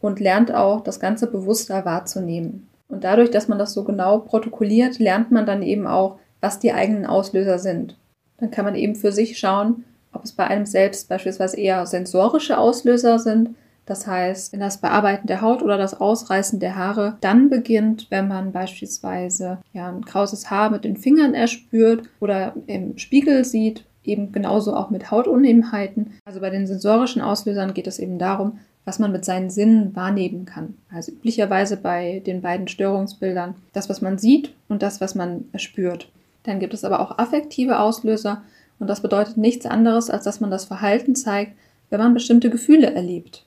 und 0.00 0.20
lernt 0.20 0.54
auch, 0.54 0.80
das 0.80 1.00
Ganze 1.00 1.26
bewusster 1.26 1.84
wahrzunehmen. 1.84 2.66
Und 2.88 3.04
dadurch, 3.04 3.30
dass 3.30 3.48
man 3.48 3.58
das 3.58 3.74
so 3.74 3.84
genau 3.84 4.18
protokolliert, 4.20 4.98
lernt 4.98 5.30
man 5.30 5.44
dann 5.44 5.62
eben 5.62 5.86
auch, 5.86 6.18
was 6.40 6.58
die 6.58 6.72
eigenen 6.72 7.04
Auslöser 7.04 7.58
sind. 7.58 7.96
Dann 8.42 8.50
kann 8.50 8.64
man 8.64 8.74
eben 8.74 8.96
für 8.96 9.12
sich 9.12 9.38
schauen, 9.38 9.84
ob 10.12 10.24
es 10.24 10.32
bei 10.32 10.44
einem 10.44 10.66
selbst 10.66 11.08
beispielsweise 11.08 11.56
eher 11.58 11.86
sensorische 11.86 12.58
Auslöser 12.58 13.20
sind. 13.20 13.50
Das 13.86 14.08
heißt, 14.08 14.52
wenn 14.52 14.58
das 14.58 14.78
Bearbeiten 14.78 15.28
der 15.28 15.42
Haut 15.42 15.62
oder 15.62 15.78
das 15.78 16.00
Ausreißen 16.00 16.58
der 16.58 16.74
Haare 16.74 17.18
dann 17.20 17.50
beginnt, 17.50 18.08
wenn 18.10 18.26
man 18.26 18.50
beispielsweise 18.50 19.58
ja, 19.72 19.88
ein 19.88 20.04
krauses 20.04 20.50
Haar 20.50 20.70
mit 20.70 20.82
den 20.82 20.96
Fingern 20.96 21.34
erspürt 21.34 22.08
oder 22.18 22.54
im 22.66 22.98
Spiegel 22.98 23.44
sieht, 23.44 23.84
eben 24.02 24.32
genauso 24.32 24.74
auch 24.74 24.90
mit 24.90 25.12
Hautunebenheiten. 25.12 26.14
Also 26.24 26.40
bei 26.40 26.50
den 26.50 26.66
sensorischen 26.66 27.22
Auslösern 27.22 27.74
geht 27.74 27.86
es 27.86 28.00
eben 28.00 28.18
darum, 28.18 28.58
was 28.84 28.98
man 28.98 29.12
mit 29.12 29.24
seinen 29.24 29.50
Sinnen 29.50 29.94
wahrnehmen 29.94 30.46
kann. 30.46 30.74
Also 30.92 31.12
üblicherweise 31.12 31.76
bei 31.76 32.20
den 32.26 32.42
beiden 32.42 32.66
Störungsbildern 32.66 33.54
das, 33.72 33.88
was 33.88 34.00
man 34.00 34.18
sieht 34.18 34.52
und 34.68 34.82
das, 34.82 35.00
was 35.00 35.14
man 35.14 35.44
spürt. 35.54 36.08
Dann 36.44 36.58
gibt 36.58 36.74
es 36.74 36.84
aber 36.84 37.00
auch 37.00 37.18
affektive 37.18 37.78
Auslöser 37.78 38.42
und 38.78 38.88
das 38.88 39.00
bedeutet 39.00 39.36
nichts 39.36 39.66
anderes, 39.66 40.10
als 40.10 40.24
dass 40.24 40.40
man 40.40 40.50
das 40.50 40.64
Verhalten 40.64 41.14
zeigt, 41.14 41.52
wenn 41.90 42.00
man 42.00 42.14
bestimmte 42.14 42.50
Gefühle 42.50 42.92
erlebt 42.92 43.44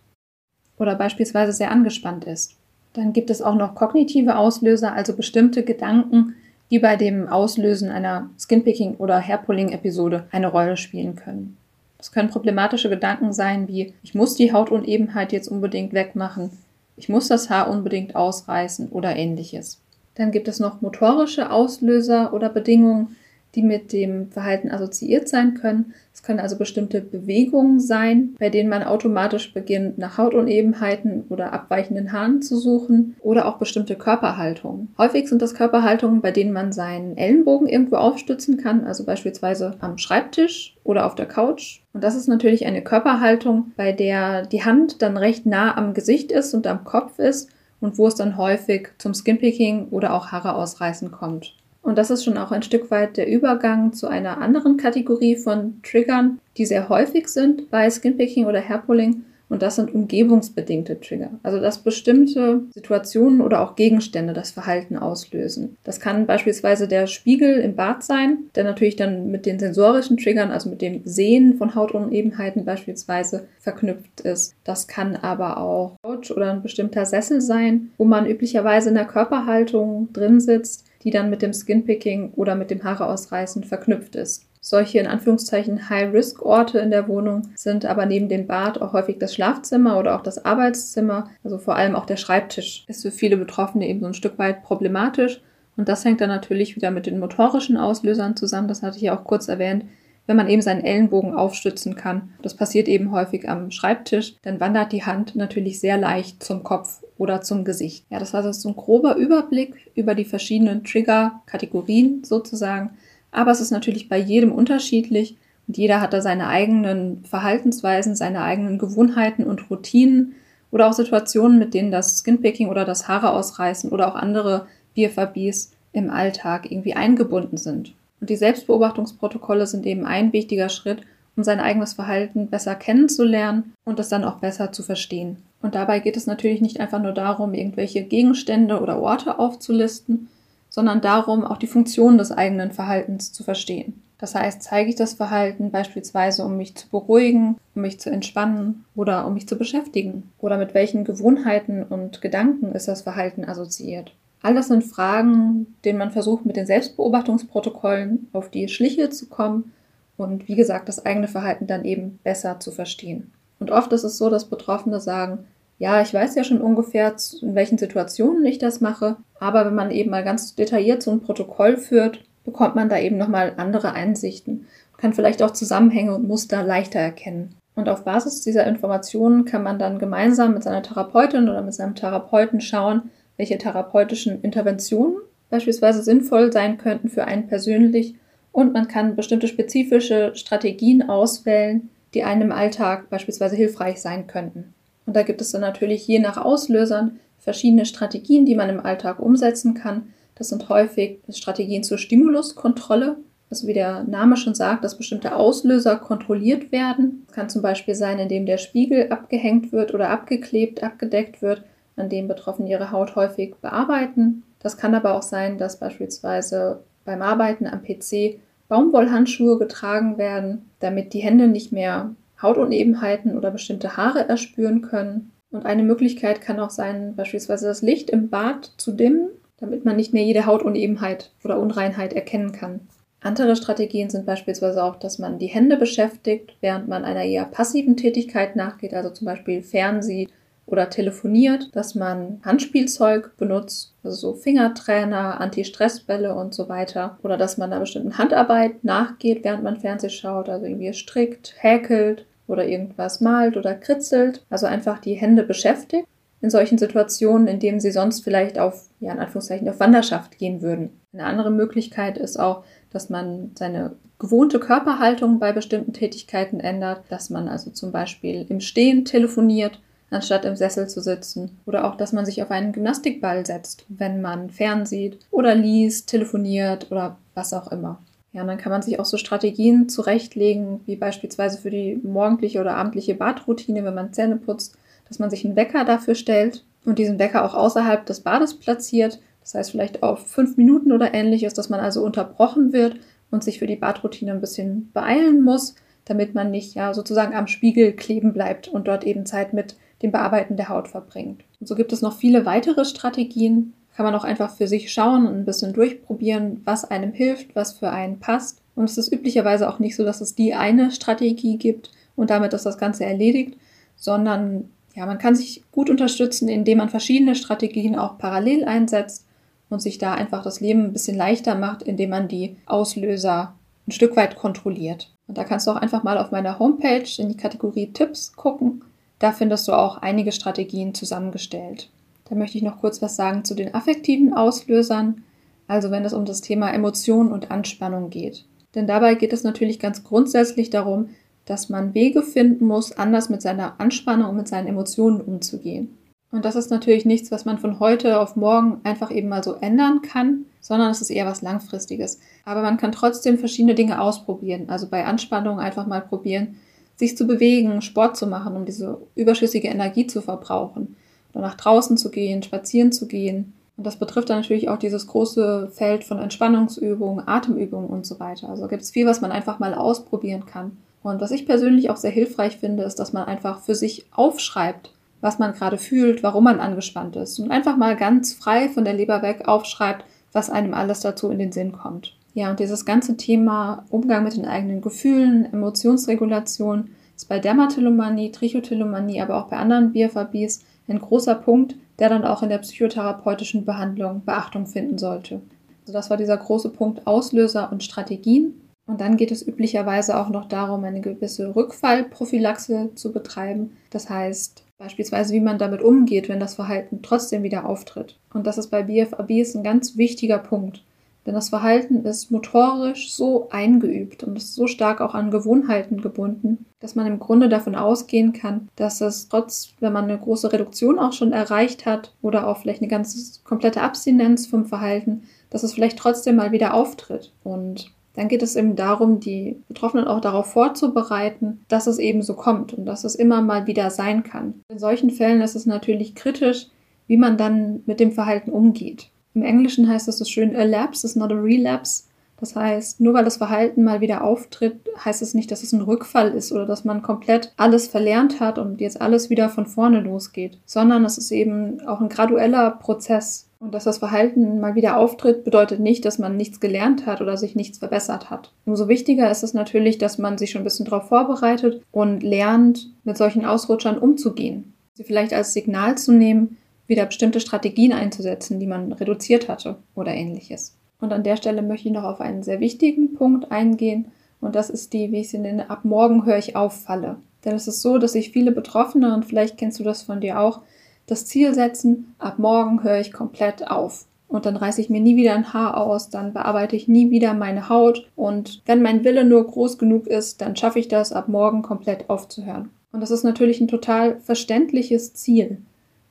oder 0.77 0.95
beispielsweise 0.95 1.51
sehr 1.51 1.71
angespannt 1.71 2.25
ist. 2.25 2.55
Dann 2.93 3.13
gibt 3.13 3.29
es 3.29 3.41
auch 3.41 3.55
noch 3.55 3.75
kognitive 3.75 4.37
Auslöser, 4.37 4.93
also 4.93 5.15
bestimmte 5.15 5.63
Gedanken, 5.63 6.35
die 6.71 6.79
bei 6.79 6.95
dem 6.95 7.27
Auslösen 7.27 7.89
einer 7.89 8.29
Skinpicking- 8.39 8.97
oder 8.97 9.19
Hairpulling-Episode 9.19 10.27
eine 10.31 10.47
Rolle 10.47 10.77
spielen 10.77 11.15
können. 11.15 11.57
Das 11.97 12.11
können 12.11 12.29
problematische 12.29 12.89
Gedanken 12.89 13.33
sein 13.33 13.67
wie, 13.67 13.93
ich 14.03 14.15
muss 14.15 14.35
die 14.35 14.53
Hautunebenheit 14.53 15.31
jetzt 15.31 15.47
unbedingt 15.47 15.93
wegmachen, 15.93 16.51
ich 16.97 17.09
muss 17.09 17.27
das 17.27 17.49
Haar 17.49 17.69
unbedingt 17.69 18.15
ausreißen 18.15 18.89
oder 18.89 19.15
ähnliches. 19.15 19.81
Dann 20.15 20.31
gibt 20.31 20.47
es 20.47 20.59
noch 20.59 20.81
motorische 20.81 21.51
Auslöser 21.51 22.33
oder 22.33 22.49
Bedingungen, 22.49 23.15
die 23.55 23.63
mit 23.63 23.93
dem 23.93 24.31
Verhalten 24.31 24.69
assoziiert 24.69 25.29
sein 25.29 25.55
können. 25.55 25.93
Es 26.13 26.23
können 26.23 26.39
also 26.39 26.57
bestimmte 26.57 27.01
Bewegungen 27.01 27.79
sein, 27.79 28.35
bei 28.39 28.49
denen 28.49 28.69
man 28.69 28.83
automatisch 28.83 29.53
beginnt, 29.53 29.97
nach 29.97 30.17
Hautunebenheiten 30.17 31.23
oder 31.29 31.53
abweichenden 31.53 32.11
Haaren 32.11 32.41
zu 32.41 32.57
suchen 32.57 33.15
oder 33.21 33.47
auch 33.47 33.57
bestimmte 33.57 33.95
Körperhaltungen. 33.95 34.93
Häufig 34.97 35.27
sind 35.27 35.41
das 35.41 35.55
Körperhaltungen, 35.55 36.21
bei 36.21 36.31
denen 36.31 36.53
man 36.53 36.71
seinen 36.71 37.17
Ellenbogen 37.17 37.67
irgendwo 37.67 37.95
aufstützen 37.95 38.57
kann, 38.57 38.83
also 38.83 39.05
beispielsweise 39.05 39.75
am 39.79 39.97
Schreibtisch 39.97 40.75
oder 40.83 41.05
auf 41.05 41.15
der 41.15 41.25
Couch. 41.25 41.81
Und 41.93 42.03
das 42.03 42.15
ist 42.15 42.27
natürlich 42.27 42.65
eine 42.65 42.81
Körperhaltung, 42.81 43.71
bei 43.77 43.91
der 43.91 44.45
die 44.45 44.63
Hand 44.63 45.01
dann 45.01 45.17
recht 45.17 45.45
nah 45.45 45.77
am 45.77 45.93
Gesicht 45.93 46.31
ist 46.31 46.53
und 46.53 46.67
am 46.67 46.83
Kopf 46.83 47.19
ist 47.19 47.49
und 47.79 47.97
wo 47.97 48.07
es 48.07 48.15
dann 48.15 48.37
häufig 48.37 48.89
zum 48.97 49.13
Skinpicking 49.13 49.89
oder 49.89 50.13
auch 50.13 50.27
Haare 50.27 50.55
ausreißen 50.55 51.11
kommt. 51.11 51.55
Und 51.81 51.97
das 51.99 52.09
ist 52.09 52.23
schon 52.23 52.37
auch 52.37 52.51
ein 52.51 52.63
Stück 52.63 52.89
weit 52.89 53.15
der 53.15 53.27
Übergang 53.27 53.93
zu 53.93 54.07
einer 54.07 54.41
anderen 54.41 54.75
Kategorie 54.75 55.35
von 55.35 55.81
Triggern, 55.83 56.39
die 56.57 56.65
sehr 56.65 56.89
häufig 56.89 57.27
sind 57.27 57.69
bei 57.69 57.89
Skinpicking 57.89 58.45
oder 58.45 58.67
Hairpulling. 58.67 59.23
Und 59.49 59.61
das 59.61 59.75
sind 59.75 59.93
umgebungsbedingte 59.93 60.99
Trigger. 60.99 61.31
Also 61.43 61.59
dass 61.59 61.79
bestimmte 61.79 62.63
Situationen 62.73 63.41
oder 63.41 63.61
auch 63.61 63.75
Gegenstände 63.75 64.33
das 64.33 64.51
Verhalten 64.51 64.97
auslösen. 64.97 65.77
Das 65.83 65.99
kann 65.99 66.25
beispielsweise 66.25 66.87
der 66.87 67.07
Spiegel 67.07 67.59
im 67.59 67.75
Bad 67.75 68.03
sein, 68.03 68.45
der 68.55 68.63
natürlich 68.63 68.95
dann 68.95 69.29
mit 69.31 69.45
den 69.45 69.59
sensorischen 69.59 70.17
Triggern, 70.17 70.51
also 70.51 70.69
mit 70.69 70.81
dem 70.81 71.01
Sehen 71.05 71.57
von 71.57 71.75
Hautunebenheiten 71.75 72.65
beispielsweise 72.65 73.47
verknüpft 73.59 74.21
ist. 74.21 74.55
Das 74.63 74.87
kann 74.87 75.15
aber 75.15 75.57
auch 75.57 75.97
Couch 76.01 76.31
oder 76.31 76.51
ein 76.51 76.63
bestimmter 76.63 77.05
Sessel 77.05 77.41
sein, 77.41 77.91
wo 77.97 78.05
man 78.05 78.25
üblicherweise 78.25 78.89
in 78.89 78.95
der 78.95 79.05
Körperhaltung 79.05 80.09
drin 80.11 80.39
sitzt 80.39 80.85
die 81.05 81.11
dann 81.11 81.29
mit 81.29 81.41
dem 81.41 81.53
Skinpicking 81.53 82.33
oder 82.35 82.55
mit 82.55 82.71
dem 82.71 82.83
Haare 82.83 83.05
ausreißen 83.05 83.63
verknüpft 83.63 84.15
ist. 84.15 84.47
Solche 84.67 84.97
in 84.97 85.05
Anführungszeichen 85.05 85.91
High-Risk-Orte 85.91 86.79
in 86.79 86.89
der 86.89 87.07
Wohnung 87.07 87.49
sind 87.53 87.85
aber 87.85 88.07
neben 88.07 88.29
dem 88.29 88.47
Bad 88.47 88.81
auch 88.81 88.93
häufig 88.93 89.19
das 89.19 89.35
Schlafzimmer 89.35 89.99
oder 89.99 90.15
auch 90.15 90.23
das 90.23 90.43
Arbeitszimmer, 90.43 91.29
also 91.43 91.59
vor 91.59 91.75
allem 91.75 91.95
auch 91.95 92.07
der 92.07 92.17
Schreibtisch. 92.17 92.83
Ist 92.87 93.03
für 93.03 93.11
viele 93.11 93.37
Betroffene 93.37 93.87
eben 93.87 93.99
so 93.99 94.07
ein 94.07 94.15
Stück 94.15 94.39
weit 94.39 94.63
problematisch. 94.63 95.39
Und 95.77 95.87
das 95.87 96.03
hängt 96.03 96.19
dann 96.19 96.29
natürlich 96.29 96.75
wieder 96.75 96.89
mit 96.89 97.05
den 97.05 97.19
motorischen 97.19 97.77
Auslösern 97.77 98.35
zusammen, 98.35 98.67
das 98.67 98.81
hatte 98.81 98.97
ich 98.97 99.03
ja 99.03 99.15
auch 99.15 99.23
kurz 99.23 99.49
erwähnt, 99.49 99.85
wenn 100.25 100.35
man 100.35 100.49
eben 100.49 100.63
seinen 100.63 100.83
Ellenbogen 100.83 101.35
aufstützen 101.35 101.95
kann. 101.95 102.33
Das 102.41 102.55
passiert 102.55 102.87
eben 102.87 103.11
häufig 103.11 103.47
am 103.47 103.69
Schreibtisch, 103.69 104.33
dann 104.41 104.59
wandert 104.59 104.93
die 104.93 105.05
Hand 105.05 105.35
natürlich 105.35 105.79
sehr 105.79 105.99
leicht 105.99 106.43
zum 106.43 106.63
Kopf 106.63 107.03
oder 107.19 107.41
zum 107.41 107.65
Gesicht. 107.65 108.07
Ja, 108.09 108.17
das 108.17 108.33
war 108.33 108.51
so 108.51 108.69
ein 108.69 108.75
grober 108.75 109.15
Überblick 109.15 109.91
über 109.93 110.15
die 110.15 110.25
verschiedenen 110.25 110.83
Trigger-Kategorien 110.83 112.23
sozusagen. 112.23 112.97
Aber 113.35 113.51
es 113.51 113.59
ist 113.59 113.71
natürlich 113.71 114.07
bei 114.07 114.17
jedem 114.17 114.53
unterschiedlich 114.53 115.35
und 115.67 115.77
jeder 115.77 115.99
hat 115.99 116.13
da 116.13 116.21
seine 116.21 116.47
eigenen 116.47 117.25
Verhaltensweisen, 117.25 118.15
seine 118.15 118.41
eigenen 118.41 118.79
Gewohnheiten 118.79 119.43
und 119.43 119.69
Routinen 119.69 120.35
oder 120.71 120.87
auch 120.87 120.93
Situationen, 120.93 121.59
mit 121.59 121.73
denen 121.73 121.91
das 121.91 122.19
Skinpicking 122.19 122.69
oder 122.69 122.85
das 122.85 123.09
Haare 123.09 123.31
ausreißen 123.31 123.91
oder 123.91 124.07
auch 124.07 124.15
andere 124.15 124.67
BFABs 124.95 125.73
im 125.91 126.09
Alltag 126.09 126.71
irgendwie 126.71 126.93
eingebunden 126.93 127.57
sind. 127.57 127.93
Und 128.21 128.29
die 128.29 128.37
Selbstbeobachtungsprotokolle 128.37 129.67
sind 129.67 129.85
eben 129.85 130.05
ein 130.05 130.31
wichtiger 130.31 130.69
Schritt, 130.69 131.01
um 131.35 131.43
sein 131.43 131.59
eigenes 131.59 131.93
Verhalten 131.93 132.47
besser 132.47 132.75
kennenzulernen 132.75 133.73
und 133.83 133.99
es 133.99 134.07
dann 134.07 134.23
auch 134.23 134.35
besser 134.35 134.71
zu 134.71 134.81
verstehen. 134.81 135.43
Und 135.61 135.75
dabei 135.75 135.99
geht 135.99 136.15
es 136.15 136.25
natürlich 136.25 136.61
nicht 136.61 136.79
einfach 136.79 137.01
nur 137.01 137.11
darum, 137.11 137.53
irgendwelche 137.53 138.03
Gegenstände 138.03 138.79
oder 138.79 139.01
Orte 139.01 139.39
aufzulisten, 139.39 140.29
sondern 140.75 140.99
darum, 140.99 141.45
auch 141.45 141.55
die 141.55 141.67
Funktion 141.67 142.17
des 142.17 142.33
eigenen 142.33 142.73
Verhaltens 142.73 143.31
zu 143.31 143.45
verstehen. 143.45 144.01
Das 144.17 144.35
heißt, 144.35 144.61
zeige 144.61 144.89
ich 144.89 144.97
das 144.97 145.13
Verhalten 145.13 145.71
beispielsweise, 145.71 146.43
um 146.43 146.57
mich 146.57 146.75
zu 146.75 146.89
beruhigen, 146.89 147.55
um 147.75 147.81
mich 147.81 148.01
zu 148.01 148.09
entspannen 148.09 148.83
oder 148.93 149.25
um 149.25 149.35
mich 149.35 149.47
zu 149.47 149.57
beschäftigen? 149.57 150.31
Oder 150.37 150.57
mit 150.57 150.73
welchen 150.73 151.05
Gewohnheiten 151.05 151.83
und 151.83 152.21
Gedanken 152.21 152.73
ist 152.73 152.89
das 152.89 153.03
Verhalten 153.03 153.45
assoziiert? 153.45 154.13
All 154.41 154.53
das 154.53 154.67
sind 154.67 154.83
Fragen, 154.83 155.77
denen 155.85 155.97
man 155.97 156.11
versucht, 156.11 156.45
mit 156.45 156.57
den 156.57 156.65
Selbstbeobachtungsprotokollen 156.65 158.27
auf 158.33 158.49
die 158.49 158.67
Schliche 158.67 159.09
zu 159.09 159.27
kommen 159.27 159.71
und 160.17 160.49
wie 160.49 160.55
gesagt, 160.55 160.89
das 160.89 161.05
eigene 161.05 161.29
Verhalten 161.29 161.67
dann 161.67 161.85
eben 161.85 162.19
besser 162.25 162.59
zu 162.59 162.71
verstehen. 162.71 163.31
Und 163.61 163.71
oft 163.71 163.93
ist 163.93 164.03
es 164.03 164.17
so, 164.17 164.29
dass 164.29 164.49
Betroffene 164.49 164.99
sagen, 164.99 165.45
ja, 165.77 166.01
ich 166.01 166.13
weiß 166.13 166.35
ja 166.35 166.43
schon 166.43 166.61
ungefähr, 166.61 167.15
in 167.41 167.55
welchen 167.55 167.77
Situationen 167.77 168.45
ich 168.45 168.59
das 168.59 168.81
mache, 168.81 169.17
aber 169.39 169.65
wenn 169.65 169.75
man 169.75 169.91
eben 169.91 170.09
mal 170.09 170.23
ganz 170.23 170.55
detailliert 170.55 171.03
so 171.03 171.11
ein 171.11 171.21
Protokoll 171.21 171.77
führt, 171.77 172.23
bekommt 172.45 172.75
man 172.75 172.89
da 172.89 172.97
eben 172.97 173.17
nochmal 173.17 173.53
andere 173.57 173.93
Einsichten, 173.93 174.67
kann 174.97 175.13
vielleicht 175.13 175.43
auch 175.43 175.51
Zusammenhänge 175.51 176.15
und 176.15 176.27
Muster 176.27 176.63
leichter 176.63 176.99
erkennen. 176.99 177.55
Und 177.75 177.89
auf 177.89 178.05
Basis 178.05 178.41
dieser 178.41 178.65
Informationen 178.65 179.43
kann 179.43 179.63
man 179.63 179.77
dann 179.77 179.99
gemeinsam 179.99 180.53
mit 180.53 180.63
seiner 180.63 180.81
Therapeutin 180.81 181.49
oder 181.49 181.61
mit 181.61 181.73
seinem 181.73 181.95
Therapeuten 181.95 182.61
schauen, 182.61 183.11
welche 183.35 183.57
therapeutischen 183.57 184.41
Interventionen 184.41 185.17
beispielsweise 185.49 186.01
sinnvoll 186.01 186.53
sein 186.53 186.77
könnten 186.77 187.09
für 187.09 187.25
einen 187.25 187.47
persönlich 187.47 188.15
und 188.53 188.71
man 188.71 188.87
kann 188.87 189.17
bestimmte 189.17 189.49
spezifische 189.49 190.33
Strategien 190.35 191.09
auswählen, 191.09 191.89
die 192.13 192.23
einem 192.23 192.43
im 192.43 192.51
Alltag 192.53 193.09
beispielsweise 193.09 193.57
hilfreich 193.57 194.01
sein 194.01 194.27
könnten. 194.27 194.74
Und 195.05 195.15
da 195.15 195.23
gibt 195.23 195.41
es 195.41 195.51
dann 195.51 195.61
natürlich 195.61 196.07
je 196.07 196.19
nach 196.19 196.37
Auslösern 196.37 197.19
verschiedene 197.39 197.85
Strategien, 197.85 198.45
die 198.45 198.55
man 198.55 198.69
im 198.69 198.79
Alltag 198.79 199.19
umsetzen 199.19 199.75
kann. 199.75 200.13
Das 200.33 200.49
sind 200.49 200.67
häufig 200.69 201.19
Strategien 201.29 201.83
zur 201.83 201.97
Stimuluskontrolle, 201.97 203.17
also 203.49 203.67
wie 203.67 203.73
der 203.73 204.03
Name 204.03 204.35
schon 204.35 204.55
sagt, 204.55 204.83
dass 204.83 204.97
bestimmte 204.97 205.35
Auslöser 205.35 205.97
kontrolliert 205.97 206.71
werden. 206.71 207.23
Das 207.27 207.35
kann 207.35 207.49
zum 207.49 207.61
Beispiel 207.61 207.95
sein, 207.95 208.19
indem 208.19 208.45
der 208.45 208.57
Spiegel 208.57 209.11
abgehängt 209.11 209.71
wird 209.71 209.93
oder 209.93 210.09
abgeklebt, 210.09 210.83
abgedeckt 210.83 211.41
wird 211.41 211.63
an 211.95 212.09
dem 212.09 212.27
Betroffene 212.27 212.69
ihre 212.69 212.91
Haut 212.91 213.15
häufig 213.15 213.55
bearbeiten. 213.61 214.43
Das 214.59 214.77
kann 214.77 214.95
aber 214.95 215.15
auch 215.15 215.21
sein, 215.21 215.57
dass 215.57 215.79
beispielsweise 215.79 216.81
beim 217.05 217.21
Arbeiten 217.21 217.67
am 217.67 217.83
PC 217.83 218.39
Baumwollhandschuhe 218.67 219.59
getragen 219.59 220.17
werden, 220.17 220.69
damit 220.79 221.13
die 221.13 221.19
Hände 221.19 221.47
nicht 221.47 221.71
mehr 221.71 222.15
Hautunebenheiten 222.41 223.37
oder 223.37 223.51
bestimmte 223.51 223.97
Haare 223.97 224.27
erspüren 224.27 224.81
können. 224.81 225.31
Und 225.51 225.65
eine 225.65 225.83
Möglichkeit 225.83 226.41
kann 226.41 226.59
auch 226.59 226.69
sein, 226.69 227.15
beispielsweise 227.15 227.67
das 227.67 227.81
Licht 227.81 228.09
im 228.09 228.29
Bad 228.29 228.71
zu 228.77 228.91
dimmen, 228.91 229.29
damit 229.57 229.85
man 229.85 229.95
nicht 229.95 230.13
mehr 230.13 230.23
jede 230.23 230.45
Hautunebenheit 230.45 231.31
oder 231.43 231.59
Unreinheit 231.59 232.13
erkennen 232.13 232.51
kann. 232.51 232.81
Andere 233.21 233.55
Strategien 233.55 234.09
sind 234.09 234.25
beispielsweise 234.25 234.83
auch, 234.83 234.97
dass 234.97 235.17
man 235.17 235.39
die 235.39 235.47
Hände 235.47 235.77
beschäftigt, 235.77 236.55
während 236.61 236.87
man 236.87 237.05
einer 237.05 237.23
eher 237.23 237.45
passiven 237.45 237.97
Tätigkeit 237.97 238.55
nachgeht, 238.55 238.93
also 238.93 239.09
zum 239.09 239.25
Beispiel 239.25 239.63
fernsieht 239.63 240.29
oder 240.65 240.89
telefoniert, 240.89 241.75
dass 241.75 241.93
man 241.95 242.39
Handspielzeug 242.43 243.37
benutzt, 243.37 243.93
also 244.03 244.15
so 244.15 244.33
Fingertrainer, 244.33 245.39
Anti-Stress-Bälle 245.39 246.33
und 246.33 246.53
so 246.53 246.69
weiter. 246.69 247.19
Oder 247.23 247.37
dass 247.37 247.57
man 247.57 247.71
einer 247.71 247.81
bestimmten 247.81 248.17
Handarbeit 248.17 248.83
nachgeht, 248.83 249.43
während 249.43 249.63
man 249.63 249.77
Fernseh 249.77 250.09
schaut, 250.09 250.49
also 250.49 250.65
irgendwie 250.65 250.93
strickt, 250.93 251.53
häkelt 251.57 252.25
oder 252.47 252.65
irgendwas 252.65 253.21
malt 253.21 253.57
oder 253.57 253.75
kritzelt. 253.75 254.43
Also 254.49 254.65
einfach 254.65 254.99
die 254.99 255.13
Hände 255.13 255.43
beschäftigt 255.43 256.07
in 256.41 256.49
solchen 256.49 256.77
Situationen, 256.77 257.47
in 257.47 257.59
denen 257.59 257.79
sie 257.79 257.91
sonst 257.91 258.23
vielleicht 258.23 258.59
auf, 258.59 258.89
ja, 258.99 259.11
in 259.13 259.19
Anführungszeichen, 259.19 259.69
auf 259.69 259.79
Wanderschaft 259.79 260.37
gehen 260.37 260.61
würden. 260.61 260.99
Eine 261.13 261.25
andere 261.25 261.51
Möglichkeit 261.51 262.17
ist 262.17 262.39
auch, 262.39 262.63
dass 262.91 263.09
man 263.09 263.51
seine 263.55 263.93
gewohnte 264.19 264.59
Körperhaltung 264.59 265.39
bei 265.39 265.51
bestimmten 265.51 265.93
Tätigkeiten 265.93 266.59
ändert, 266.59 267.03
dass 267.09 267.29
man 267.29 267.47
also 267.47 267.71
zum 267.71 267.91
Beispiel 267.91 268.45
im 268.47 268.61
Stehen 268.61 269.05
telefoniert 269.05 269.79
anstatt 270.09 270.45
im 270.45 270.55
Sessel 270.55 270.87
zu 270.87 271.01
sitzen. 271.01 271.59
Oder 271.65 271.85
auch, 271.85 271.95
dass 271.95 272.13
man 272.13 272.25
sich 272.25 272.41
auf 272.41 272.51
einen 272.51 272.71
Gymnastikball 272.71 273.45
setzt, 273.45 273.85
wenn 273.89 274.21
man 274.21 274.49
fernsieht 274.49 275.19
oder 275.31 275.55
liest, 275.55 276.07
telefoniert 276.09 276.91
oder 276.91 277.17
was 277.33 277.53
auch 277.53 277.71
immer. 277.71 277.99
Ja, 278.31 278.41
und 278.41 278.47
dann 278.47 278.57
kann 278.57 278.71
man 278.71 278.81
sich 278.81 278.99
auch 278.99 279.05
so 279.05 279.17
Strategien 279.17 279.87
zurechtlegen, 279.87 280.81
wie 280.85 280.97
beispielsweise 280.97 281.57
für 281.57 281.69
die 281.69 281.99
morgendliche 282.03 282.59
oder 282.59 282.75
abendliche 282.75 283.15
Badroutine, 283.15 283.85
wenn 283.85 283.95
man 283.95 284.11
Zähne 284.11 284.35
putzt, 284.35 284.77
dass 285.07 285.19
man 285.19 285.29
sich 285.29 285.45
einen 285.45 285.55
Wecker 285.55 285.85
dafür 285.85 286.15
stellt 286.15 286.65
und 286.83 286.99
diesen 286.99 287.17
Wecker 287.17 287.45
auch 287.45 287.53
außerhalb 287.53 288.05
des 288.05 288.19
Bades 288.19 288.55
platziert. 288.55 289.19
Das 289.39 289.53
heißt 289.53 289.71
vielleicht 289.71 290.03
auf 290.03 290.27
fünf 290.27 290.57
Minuten 290.57 290.91
oder 290.91 291.13
ähnliches, 291.13 291.53
dass 291.53 291.69
man 291.69 291.79
also 291.79 292.03
unterbrochen 292.03 292.73
wird 292.73 292.97
und 293.31 293.43
sich 293.43 293.59
für 293.59 293.67
die 293.67 293.75
Badroutine 293.77 294.33
ein 294.33 294.41
bisschen 294.41 294.91
beeilen 294.91 295.41
muss, 295.41 295.75
damit 296.03 296.35
man 296.35 296.51
nicht 296.51 296.75
ja 296.75 296.93
sozusagen 296.93 297.35
am 297.35 297.47
Spiegel 297.47 297.93
kleben 297.93 298.33
bleibt 298.33 298.67
und 298.67 298.87
dort 298.87 299.05
eben 299.05 299.25
Zeit 299.25 299.53
mit 299.53 299.77
dem 300.05 300.11
Bearbeiten 300.11 300.57
der 300.57 300.69
Haut 300.69 300.87
verbringt. 300.87 301.43
Und 301.59 301.67
so 301.67 301.75
gibt 301.75 301.91
es 301.93 302.01
noch 302.01 302.15
viele 302.17 302.45
weitere 302.45 302.85
Strategien. 302.85 303.73
Kann 303.95 304.05
man 304.05 304.15
auch 304.15 304.23
einfach 304.23 304.55
für 304.55 304.67
sich 304.67 304.91
schauen 304.91 305.25
und 305.25 305.35
ein 305.35 305.45
bisschen 305.45 305.73
durchprobieren, 305.73 306.61
was 306.65 306.85
einem 306.85 307.13
hilft, 307.13 307.55
was 307.55 307.73
für 307.73 307.89
einen 307.91 308.19
passt. 308.19 308.61
Und 308.75 308.85
es 308.85 308.97
ist 308.97 309.11
üblicherweise 309.11 309.69
auch 309.69 309.79
nicht 309.79 309.95
so, 309.95 310.03
dass 310.03 310.21
es 310.21 310.35
die 310.35 310.53
eine 310.53 310.91
Strategie 310.91 311.57
gibt 311.57 311.91
und 312.15 312.29
damit 312.29 312.53
ist 312.53 312.65
das 312.65 312.77
Ganze 312.77 313.05
erledigt, 313.05 313.57
sondern 313.95 314.69
ja, 314.95 315.05
man 315.05 315.17
kann 315.17 315.35
sich 315.35 315.63
gut 315.71 315.89
unterstützen, 315.89 316.47
indem 316.47 316.77
man 316.77 316.89
verschiedene 316.89 317.35
Strategien 317.35 317.95
auch 317.97 318.17
parallel 318.17 318.65
einsetzt 318.65 319.25
und 319.69 319.81
sich 319.81 319.97
da 319.97 320.13
einfach 320.13 320.43
das 320.43 320.61
Leben 320.61 320.85
ein 320.85 320.93
bisschen 320.93 321.17
leichter 321.17 321.55
macht, 321.55 321.81
indem 321.81 322.11
man 322.11 322.27
die 322.27 322.55
Auslöser 322.65 323.55
ein 323.87 323.91
Stück 323.91 324.15
weit 324.15 324.35
kontrolliert. 324.35 325.11
Und 325.27 325.37
da 325.37 325.43
kannst 325.43 325.67
du 325.67 325.71
auch 325.71 325.77
einfach 325.77 326.03
mal 326.03 326.17
auf 326.17 326.31
meiner 326.31 326.59
Homepage 326.59 327.07
in 327.17 327.29
die 327.29 327.37
Kategorie 327.37 327.91
Tipps 327.91 328.33
gucken. 328.35 328.83
Da 329.19 329.31
findest 329.31 329.67
du 329.67 329.73
auch 329.73 329.97
einige 329.97 330.31
Strategien 330.31 330.93
zusammengestellt. 330.93 331.89
Da 332.29 332.35
möchte 332.35 332.57
ich 332.57 332.63
noch 332.63 332.79
kurz 332.79 333.01
was 333.01 333.15
sagen 333.15 333.45
zu 333.45 333.53
den 333.53 333.73
affektiven 333.73 334.33
Auslösern, 334.33 335.23
also 335.67 335.91
wenn 335.91 336.05
es 336.05 336.13
um 336.13 336.25
das 336.25 336.41
Thema 336.41 336.71
Emotionen 336.71 337.31
und 337.31 337.51
Anspannung 337.51 338.09
geht. 338.09 338.45
Denn 338.73 338.87
dabei 338.87 339.15
geht 339.15 339.33
es 339.33 339.43
natürlich 339.43 339.79
ganz 339.79 340.03
grundsätzlich 340.03 340.69
darum, 340.69 341.09
dass 341.45 341.69
man 341.69 341.93
Wege 341.93 342.23
finden 342.23 342.65
muss, 342.65 342.91
anders 342.91 343.29
mit 343.29 343.41
seiner 343.41 343.79
Anspannung 343.79 344.31
und 344.31 344.37
mit 344.37 344.47
seinen 344.47 344.67
Emotionen 344.67 345.21
umzugehen. 345.21 345.97
Und 346.31 346.43
das 346.43 346.55
ist 346.55 346.69
natürlich 346.69 347.05
nichts, 347.05 347.31
was 347.31 347.45
man 347.45 347.59
von 347.59 347.79
heute 347.79 348.19
auf 348.19 348.35
morgen 348.35 348.81
einfach 348.83 349.11
eben 349.11 349.29
mal 349.29 349.43
so 349.43 349.53
ändern 349.53 350.01
kann, 350.01 350.45
sondern 350.59 350.89
es 350.91 350.99
ist 350.99 351.11
eher 351.11 351.27
was 351.27 351.41
Langfristiges. 351.41 352.19
Aber 352.43 352.61
man 352.61 352.77
kann 352.77 352.91
trotzdem 352.91 353.37
verschiedene 353.37 353.75
Dinge 353.75 354.01
ausprobieren. 354.01 354.65
Also 354.67 354.87
bei 354.87 355.05
Anspannung 355.05 355.59
einfach 355.59 355.85
mal 355.85 356.01
probieren, 356.01 356.55
sich 356.95 357.17
zu 357.17 357.27
bewegen, 357.27 357.81
Sport 357.81 358.17
zu 358.17 358.27
machen, 358.27 358.55
um 358.55 358.65
diese 358.65 358.97
überschüssige 359.15 359.67
Energie 359.67 360.07
zu 360.07 360.21
verbrauchen. 360.21 360.95
Oder 361.33 361.41
nach 361.41 361.55
draußen 361.55 361.97
zu 361.97 362.09
gehen, 362.09 362.43
spazieren 362.43 362.91
zu 362.91 363.07
gehen. 363.07 363.53
Und 363.77 363.85
das 363.85 363.97
betrifft 363.97 364.29
dann 364.29 364.39
natürlich 364.39 364.69
auch 364.69 364.77
dieses 364.77 365.07
große 365.07 365.69
Feld 365.73 366.05
von 366.05 366.19
Entspannungsübungen, 366.19 367.27
Atemübungen 367.27 367.89
und 367.89 368.05
so 368.05 368.19
weiter. 368.19 368.49
Also 368.49 368.67
gibt 368.67 368.83
es 368.83 368.91
viel, 368.91 369.05
was 369.05 369.19
man 369.19 369.31
einfach 369.31 369.59
mal 369.59 369.73
ausprobieren 369.73 370.45
kann. 370.45 370.77
Und 371.03 371.21
was 371.21 371.31
ich 371.31 371.45
persönlich 371.45 371.89
auch 371.89 371.97
sehr 371.97 372.11
hilfreich 372.11 372.57
finde, 372.57 372.83
ist, 372.83 372.95
dass 372.95 373.13
man 373.13 373.25
einfach 373.25 373.59
für 373.61 373.75
sich 373.75 374.05
aufschreibt, 374.11 374.91
was 375.21 375.39
man 375.39 375.53
gerade 375.53 375.77
fühlt, 375.77 376.23
warum 376.23 376.45
man 376.45 376.59
angespannt 376.59 377.15
ist. 377.15 377.39
Und 377.39 377.51
einfach 377.51 377.75
mal 377.77 377.95
ganz 377.95 378.33
frei 378.33 378.69
von 378.69 378.85
der 378.85 378.93
Leber 378.93 379.21
weg 379.21 379.47
aufschreibt, 379.47 380.05
was 380.31 380.49
einem 380.49 380.73
alles 380.73 381.01
dazu 381.01 381.29
in 381.29 381.39
den 381.39 381.51
Sinn 381.51 381.73
kommt. 381.73 382.15
Ja, 382.35 382.51
und 382.51 382.59
dieses 382.59 382.83
ganze 382.83 383.15
Thema 383.15 383.85
Umgang 383.89 384.25
mit 384.25 384.35
den 384.35 384.45
eigenen 384.45 384.81
Gefühlen, 384.81 385.51
Emotionsregulation 385.53 386.89
ist 387.15 387.29
bei 387.29 387.39
Dermatillomanie, 387.39 388.29
Trichotillomanie, 388.31 389.21
aber 389.21 389.37
auch 389.37 389.47
bei 389.47 389.55
anderen 389.55 389.93
BFABs 389.93 390.59
ein 390.89 390.99
großer 390.99 391.35
Punkt, 391.35 391.75
der 391.97 392.09
dann 392.09 392.25
auch 392.25 392.43
in 392.43 392.49
der 392.49 392.57
psychotherapeutischen 392.57 393.63
Behandlung 393.63 394.21
Beachtung 394.25 394.67
finden 394.67 394.97
sollte. 394.97 395.41
Also 395.83 395.93
das 395.93 396.09
war 396.09 396.17
dieser 396.17 396.35
große 396.35 396.69
Punkt 396.69 397.07
Auslöser 397.07 397.71
und 397.71 397.83
Strategien. 397.83 398.61
Und 398.85 398.99
dann 398.99 399.15
geht 399.15 399.31
es 399.31 399.47
üblicherweise 399.47 400.17
auch 400.19 400.27
noch 400.29 400.45
darum, 400.45 400.83
eine 400.83 400.99
gewisse 400.99 401.55
Rückfallprophylaxe 401.55 402.91
zu 402.95 403.13
betreiben. 403.13 403.77
Das 403.91 404.09
heißt 404.09 404.65
beispielsweise, 404.77 405.33
wie 405.33 405.39
man 405.39 405.57
damit 405.57 405.81
umgeht, 405.81 406.27
wenn 406.27 406.41
das 406.41 406.55
Verhalten 406.55 406.99
trotzdem 407.01 407.43
wieder 407.43 407.65
auftritt. 407.65 408.19
Und 408.33 408.45
das 408.45 408.57
ist 408.57 408.67
bei 408.67 408.83
BFABs 408.83 409.55
ein 409.55 409.63
ganz 409.63 409.95
wichtiger 409.95 410.37
Punkt. 410.37 410.83
Denn 411.25 411.33
das 411.33 411.49
Verhalten 411.49 412.05
ist 412.05 412.29
motorisch 412.29 413.11
so 413.11 413.47
eingeübt 413.49 414.23
und 414.23 414.37
ist 414.37 414.53
so 414.53 414.67
stark 414.67 415.01
auch 415.01 415.15
an 415.15 415.31
Gewohnheiten 415.31 416.01
gebunden, 416.01 416.65
dass 416.79 416.93
man 416.93 417.07
im 417.07 417.19
Grunde 417.19 417.49
davon 417.49 417.75
ausgehen 417.75 418.31
kann, 418.31 418.69
dass 418.75 419.01
es 419.01 419.27
trotz, 419.27 419.73
wenn 419.79 419.93
man 419.93 420.03
eine 420.03 420.19
große 420.19 420.53
Reduktion 420.53 420.99
auch 420.99 421.13
schon 421.13 421.31
erreicht 421.31 421.85
hat 421.87 422.13
oder 422.21 422.47
auch 422.47 422.57
vielleicht 422.57 422.81
eine 422.81 422.89
ganz 422.89 423.41
komplette 423.43 423.81
Abstinenz 423.81 424.45
vom 424.45 424.65
Verhalten, 424.65 425.23
dass 425.49 425.63
es 425.63 425.73
vielleicht 425.73 425.97
trotzdem 425.97 426.35
mal 426.35 426.51
wieder 426.51 426.75
auftritt. 426.75 427.31
Und 427.43 427.91
dann 428.13 428.27
geht 428.27 428.43
es 428.43 428.55
eben 428.55 428.75
darum, 428.75 429.19
die 429.19 429.61
Betroffenen 429.67 430.07
auch 430.07 430.21
darauf 430.21 430.47
vorzubereiten, 430.47 431.65
dass 431.67 431.87
es 431.87 431.97
eben 431.97 432.21
so 432.21 432.35
kommt 432.35 432.73
und 432.73 432.85
dass 432.85 433.03
es 433.03 433.15
immer 433.15 433.41
mal 433.41 433.67
wieder 433.67 433.89
sein 433.89 434.23
kann. 434.23 434.61
In 434.69 434.79
solchen 434.79 435.09
Fällen 435.09 435.41
ist 435.41 435.55
es 435.55 435.65
natürlich 435.65 436.15
kritisch, 436.15 436.67
wie 437.07 437.17
man 437.17 437.37
dann 437.37 437.81
mit 437.85 437.99
dem 437.99 438.11
Verhalten 438.11 438.51
umgeht. 438.51 439.09
Im 439.35 439.43
Englischen 439.43 439.87
heißt 439.87 440.07
es 440.07 440.17
so 440.17 440.25
schön, 440.25 440.55
a 440.55 440.63
lapse 440.63 441.05
is 441.05 441.15
not 441.15 441.31
a 441.31 441.35
relapse. 441.35 442.03
Das 442.37 442.55
heißt, 442.55 442.99
nur 442.99 443.13
weil 443.13 443.23
das 443.23 443.37
Verhalten 443.37 443.83
mal 443.83 444.01
wieder 444.01 444.23
auftritt, 444.23 444.79
heißt 445.03 445.21
es 445.21 445.33
nicht, 445.33 445.51
dass 445.51 445.63
es 445.63 445.71
ein 445.71 445.81
Rückfall 445.81 446.31
ist 446.31 446.51
oder 446.51 446.65
dass 446.65 446.83
man 446.83 447.01
komplett 447.01 447.53
alles 447.55 447.87
verlernt 447.87 448.39
hat 448.39 448.57
und 448.59 448.81
jetzt 448.81 448.99
alles 449.01 449.29
wieder 449.29 449.49
von 449.49 449.65
vorne 449.65 450.01
losgeht, 450.01 450.59
sondern 450.65 451.05
es 451.05 451.17
ist 451.17 451.31
eben 451.31 451.85
auch 451.87 452.01
ein 452.01 452.09
gradueller 452.09 452.71
Prozess. 452.71 453.49
Und 453.59 453.73
dass 453.73 453.85
das 453.85 453.99
Verhalten 453.99 454.59
mal 454.59 454.75
wieder 454.75 454.97
auftritt, 454.97 455.43
bedeutet 455.43 455.79
nicht, 455.79 456.05
dass 456.05 456.19
man 456.19 456.35
nichts 456.35 456.59
gelernt 456.59 457.05
hat 457.05 457.21
oder 457.21 457.37
sich 457.37 457.55
nichts 457.55 457.79
verbessert 457.79 458.29
hat. 458.29 458.51
Umso 458.65 458.87
wichtiger 458.87 459.31
ist 459.31 459.43
es 459.43 459.53
natürlich, 459.53 459.97
dass 459.97 460.17
man 460.17 460.37
sich 460.37 460.51
schon 460.51 460.61
ein 460.61 460.65
bisschen 460.65 460.85
darauf 460.85 461.07
vorbereitet 461.07 461.81
und 461.91 462.21
lernt, 462.21 462.91
mit 463.05 463.17
solchen 463.17 463.45
Ausrutschern 463.45 463.97
umzugehen. 463.97 464.73
Sie 464.93 465.03
vielleicht 465.03 465.33
als 465.33 465.53
Signal 465.53 465.97
zu 465.97 466.11
nehmen, 466.11 466.57
wieder 466.87 467.05
bestimmte 467.05 467.39
Strategien 467.39 467.93
einzusetzen, 467.93 468.59
die 468.59 468.67
man 468.67 468.91
reduziert 468.91 469.49
hatte 469.49 469.77
oder 469.95 470.13
ähnliches. 470.13 470.77
Und 470.99 471.13
an 471.13 471.23
der 471.23 471.37
Stelle 471.37 471.61
möchte 471.61 471.87
ich 471.87 471.93
noch 471.93 472.03
auf 472.03 472.21
einen 472.21 472.43
sehr 472.43 472.59
wichtigen 472.59 473.15
Punkt 473.15 473.51
eingehen 473.51 474.11
und 474.41 474.55
das 474.55 474.69
ist 474.69 474.93
die, 474.93 475.11
wie 475.11 475.21
ich 475.21 475.29
sie 475.29 475.39
nenne, 475.39 475.69
ab 475.69 475.85
morgen 475.85 476.25
höre 476.25 476.37
ich 476.37 476.55
auf 476.55 476.81
Falle. 476.83 477.17
Denn 477.43 477.55
es 477.55 477.67
ist 477.67 477.81
so, 477.81 477.97
dass 477.97 478.13
sich 478.13 478.31
viele 478.31 478.51
Betroffene, 478.51 479.13
und 479.13 479.25
vielleicht 479.25 479.57
kennst 479.57 479.79
du 479.79 479.83
das 479.83 480.03
von 480.03 480.21
dir 480.21 480.39
auch, 480.39 480.61
das 481.07 481.25
Ziel 481.25 481.53
setzen, 481.53 482.13
ab 482.17 482.39
morgen 482.39 482.83
höre 482.83 482.99
ich 482.99 483.13
komplett 483.13 483.69
auf. 483.69 484.05
Und 484.27 484.45
dann 484.45 484.55
reiße 484.55 484.81
ich 484.81 484.89
mir 484.89 485.01
nie 485.01 485.15
wieder 485.15 485.33
ein 485.33 485.53
Haar 485.53 485.77
aus, 485.77 486.09
dann 486.09 486.33
bearbeite 486.33 486.75
ich 486.75 486.87
nie 486.87 487.11
wieder 487.11 487.33
meine 487.33 487.69
Haut. 487.69 488.07
Und 488.15 488.61
wenn 488.65 488.81
mein 488.81 489.03
Wille 489.03 489.23
nur 489.23 489.45
groß 489.45 489.77
genug 489.77 490.07
ist, 490.07 490.41
dann 490.41 490.55
schaffe 490.55 490.79
ich 490.79 490.87
das, 490.87 491.11
ab 491.11 491.27
morgen 491.27 491.61
komplett 491.61 492.09
aufzuhören. 492.09 492.69
Und 492.91 493.01
das 493.01 493.11
ist 493.11 493.23
natürlich 493.23 493.61
ein 493.61 493.67
total 493.67 494.19
verständliches 494.19 495.13
Ziel. 495.13 495.57